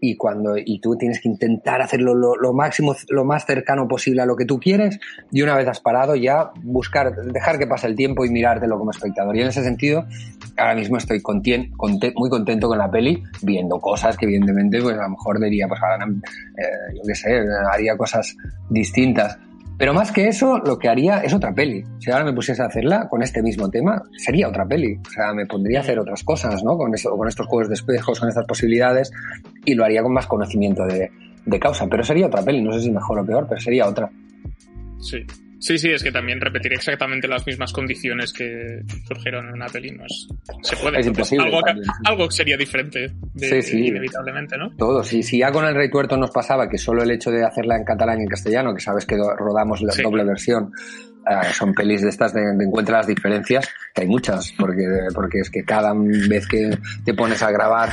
[0.00, 4.22] y cuando y tú tienes que intentar hacerlo lo, lo, máximo lo más cercano posible
[4.22, 4.98] a lo que tú quieres
[5.32, 8.90] y una vez has parado ya buscar dejar que pase el tiempo y mirártelo como
[8.90, 9.36] espectador.
[9.36, 10.04] Y en ese sentido
[10.56, 14.96] ahora mismo estoy contien, content, muy contento con la peli viendo cosas que evidentemente pues
[14.98, 18.36] a lo mejor diría pues ahora eh, yo qué sé haría cosas
[18.70, 19.38] distintas
[19.78, 21.84] pero más que eso, lo que haría es otra peli.
[21.98, 24.98] Si ahora me pusiese a hacerla con este mismo tema, sería otra peli.
[25.06, 26.78] O sea, me pondría a hacer otras cosas, ¿no?
[26.78, 29.12] Con, eso, con estos juegos de espejos, con estas posibilidades,
[29.64, 31.10] y lo haría con más conocimiento de,
[31.44, 31.86] de causa.
[31.88, 34.10] Pero sería otra peli, no sé si mejor o peor, pero sería otra.
[34.98, 35.26] Sí.
[35.66, 39.90] Sí, sí, es que también repetir exactamente las mismas condiciones que surgieron en una peli
[39.90, 40.28] no es.
[40.62, 41.00] Se puede.
[41.00, 41.44] Es imposible.
[41.44, 41.60] Algo,
[42.04, 43.86] algo sería diferente, de, sí, sí.
[43.88, 44.70] inevitablemente, ¿no?
[44.76, 45.02] Todo.
[45.02, 47.76] Si, si ya con el Rey Tuerto nos pasaba que solo el hecho de hacerla
[47.78, 50.04] en catalán y en castellano, que sabes que rodamos la sí.
[50.04, 50.70] doble versión,
[51.28, 55.40] Uh, son pelis de estas de, de, encuentra las diferencias, que hay muchas, porque, porque
[55.40, 57.90] es que cada vez que te pones a grabar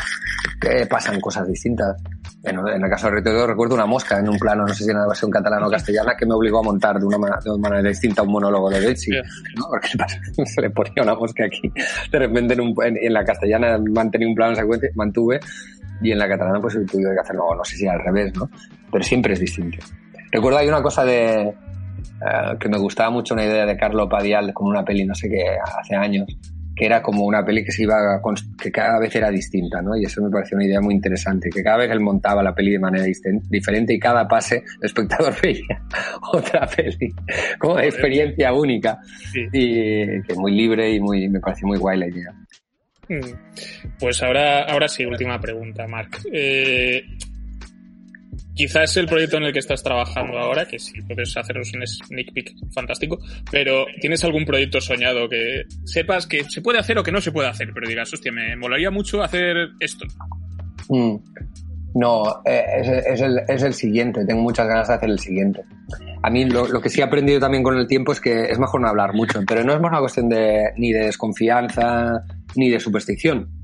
[0.69, 1.99] eh, pasan cosas distintas.
[2.43, 4.89] En, en el caso de Reto recuerdo una mosca en un plano, no sé si
[4.89, 7.51] en la versión catalana o castellana, que me obligó a montar de una, manera, de
[7.51, 9.23] una manera distinta un monólogo de Betsy, yeah.
[9.55, 9.67] ¿no?
[9.69, 9.87] Porque
[10.45, 11.71] se le ponía una mosca aquí.
[12.11, 15.39] De repente en, un, en, en la castellana mantenía un plano secuente, mantuve
[16.01, 18.49] y en la catalana pues tenido que hacerlo, no sé si al revés, ¿no?
[18.91, 19.77] Pero siempre es distinto.
[20.31, 21.53] Recuerdo hay una cosa de
[22.23, 25.29] eh, que me gustaba mucho una idea de Carlo Padial como una peli, no sé
[25.29, 26.27] qué, hace años,
[26.75, 28.19] que era como una peli que se iba
[28.61, 29.95] que cada vez era distinta, ¿no?
[29.95, 32.71] Y eso me pareció una idea muy interesante, que cada vez él montaba la peli
[32.71, 33.05] de manera
[33.49, 35.81] diferente y cada pase el espectador veía
[36.33, 37.13] otra peli,
[37.59, 38.99] como experiencia única
[39.51, 42.33] y que muy libre y muy me pareció muy guay la idea.
[43.09, 43.97] Mm.
[43.99, 46.21] Pues ahora, ahora sí, última pregunta, Marc.
[46.31, 47.03] Eh,
[48.53, 52.33] quizás el proyecto en el que estás trabajando ahora, que sí puedes haceros un sneak
[52.33, 53.19] peek fantástico,
[53.51, 57.31] pero ¿tienes algún proyecto soñado que sepas que se puede hacer o que no se
[57.31, 57.71] puede hacer?
[57.73, 60.05] Pero digas, hostia, me molaría mucho hacer esto.
[60.89, 61.15] Mm.
[61.95, 62.63] No, eh,
[63.05, 65.61] es, el, es, el, siguiente, tengo muchas ganas de hacer el siguiente.
[66.23, 68.57] A mí lo, lo, que sí he aprendido también con el tiempo es que es
[68.57, 72.23] mejor no hablar mucho, pero no es más una cuestión de, ni de desconfianza
[72.55, 73.62] ni de superstición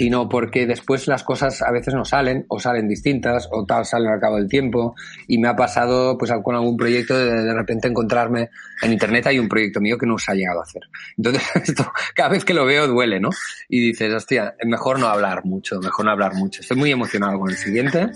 [0.00, 4.08] sino porque después las cosas a veces no salen o salen distintas o tal salen
[4.08, 4.94] al cabo del tiempo.
[5.28, 8.48] Y me ha pasado pues con algún proyecto de, de repente encontrarme
[8.80, 10.84] en internet hay un proyecto mío que no se ha llegado a hacer.
[11.18, 13.28] Entonces esto cada vez que lo veo duele no
[13.68, 17.50] y dices hostia mejor no hablar mucho mejor no hablar mucho estoy muy emocionado con
[17.50, 18.08] el siguiente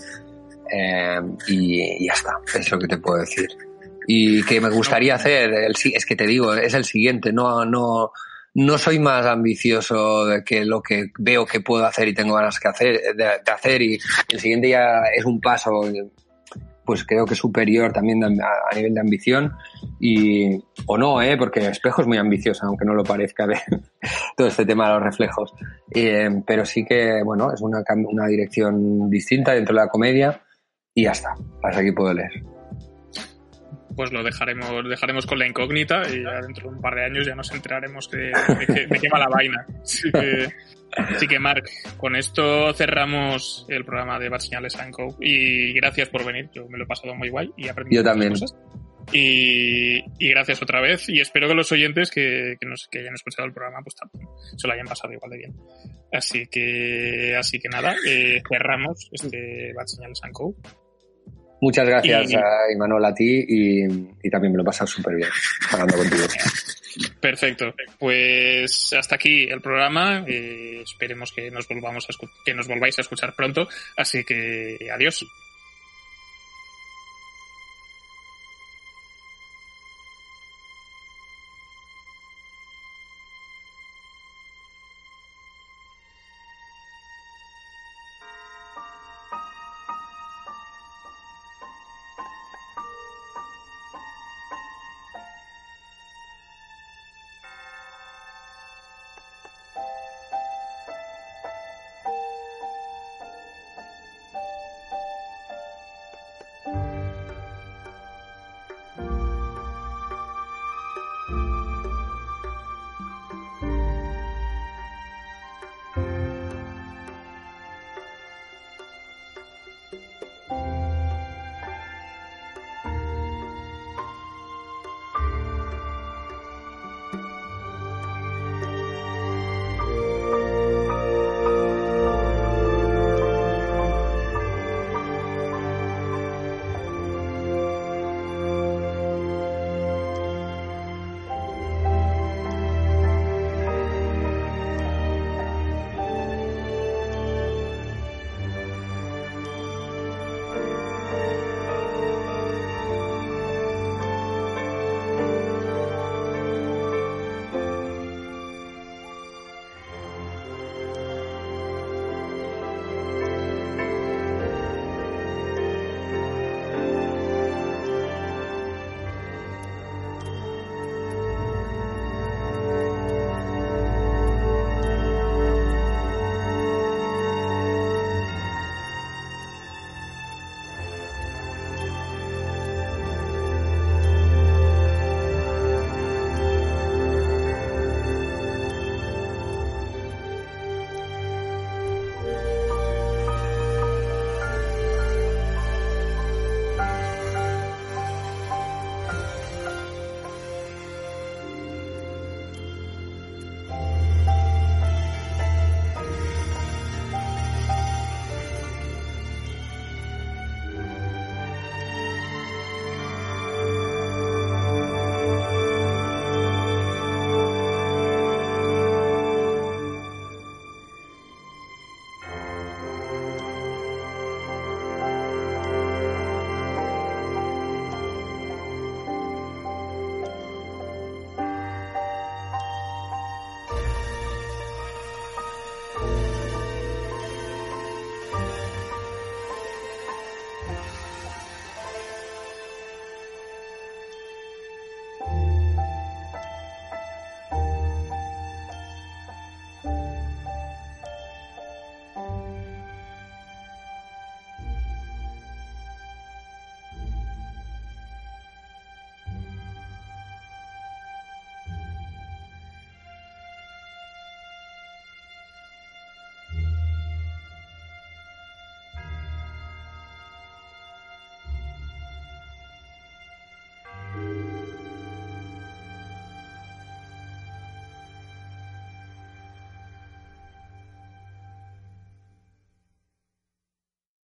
[0.72, 3.48] eh, y, ya está es lo que te puedo decir.
[4.06, 8.10] Y que me gustaría hacer el, es que te digo es el siguiente no no
[8.54, 12.58] no soy más ambicioso de que lo que veo que puedo hacer y tengo ganas
[12.60, 13.98] que hacer, de, hacer y
[14.28, 15.82] el siguiente ya es un paso
[16.84, 19.52] pues creo que superior también a, nivel de ambición
[19.98, 21.36] y o no, ¿eh?
[21.36, 23.56] porque Espejo es muy ambiciosa, aunque no lo parezca de
[24.36, 25.54] todo este tema de los reflejos.
[25.90, 30.42] Eh, pero sí que, bueno, es una, una dirección distinta dentro de la comedia
[30.94, 31.34] y ya está.
[31.62, 32.53] Hasta aquí puedo leer
[33.94, 37.26] pues lo dejaremos, dejaremos con la incógnita y ya dentro de un par de años
[37.26, 38.32] ya nos enteraremos de,
[39.00, 39.66] qué va la vaina.
[39.82, 40.48] Así que,
[40.96, 45.16] así que, Marc, con esto cerramos el programa de Bad Señales Co.
[45.20, 48.08] Y gracias por venir, yo me lo he pasado muy guay y he aprendido Yo
[48.08, 48.32] también.
[48.32, 48.54] Cosas.
[49.12, 53.12] Y, y, gracias otra vez y espero que los oyentes que, que, nos, que hayan
[53.12, 54.26] escuchado el programa pues también
[54.56, 55.54] se lo hayan pasado igual de bien.
[56.10, 60.54] Así que, así que nada, eh, cerramos este Bad Señales Co.
[61.64, 65.30] Muchas gracias, y, a Imanol, a ti y, también me lo he pasado súper bien
[65.70, 66.24] hablando contigo.
[67.20, 67.74] Perfecto.
[67.98, 70.26] Pues hasta aquí el programa.
[70.28, 72.12] Eh, esperemos que nos volvamos a
[72.44, 73.66] que nos volváis a escuchar pronto.
[73.96, 75.24] Así que adiós.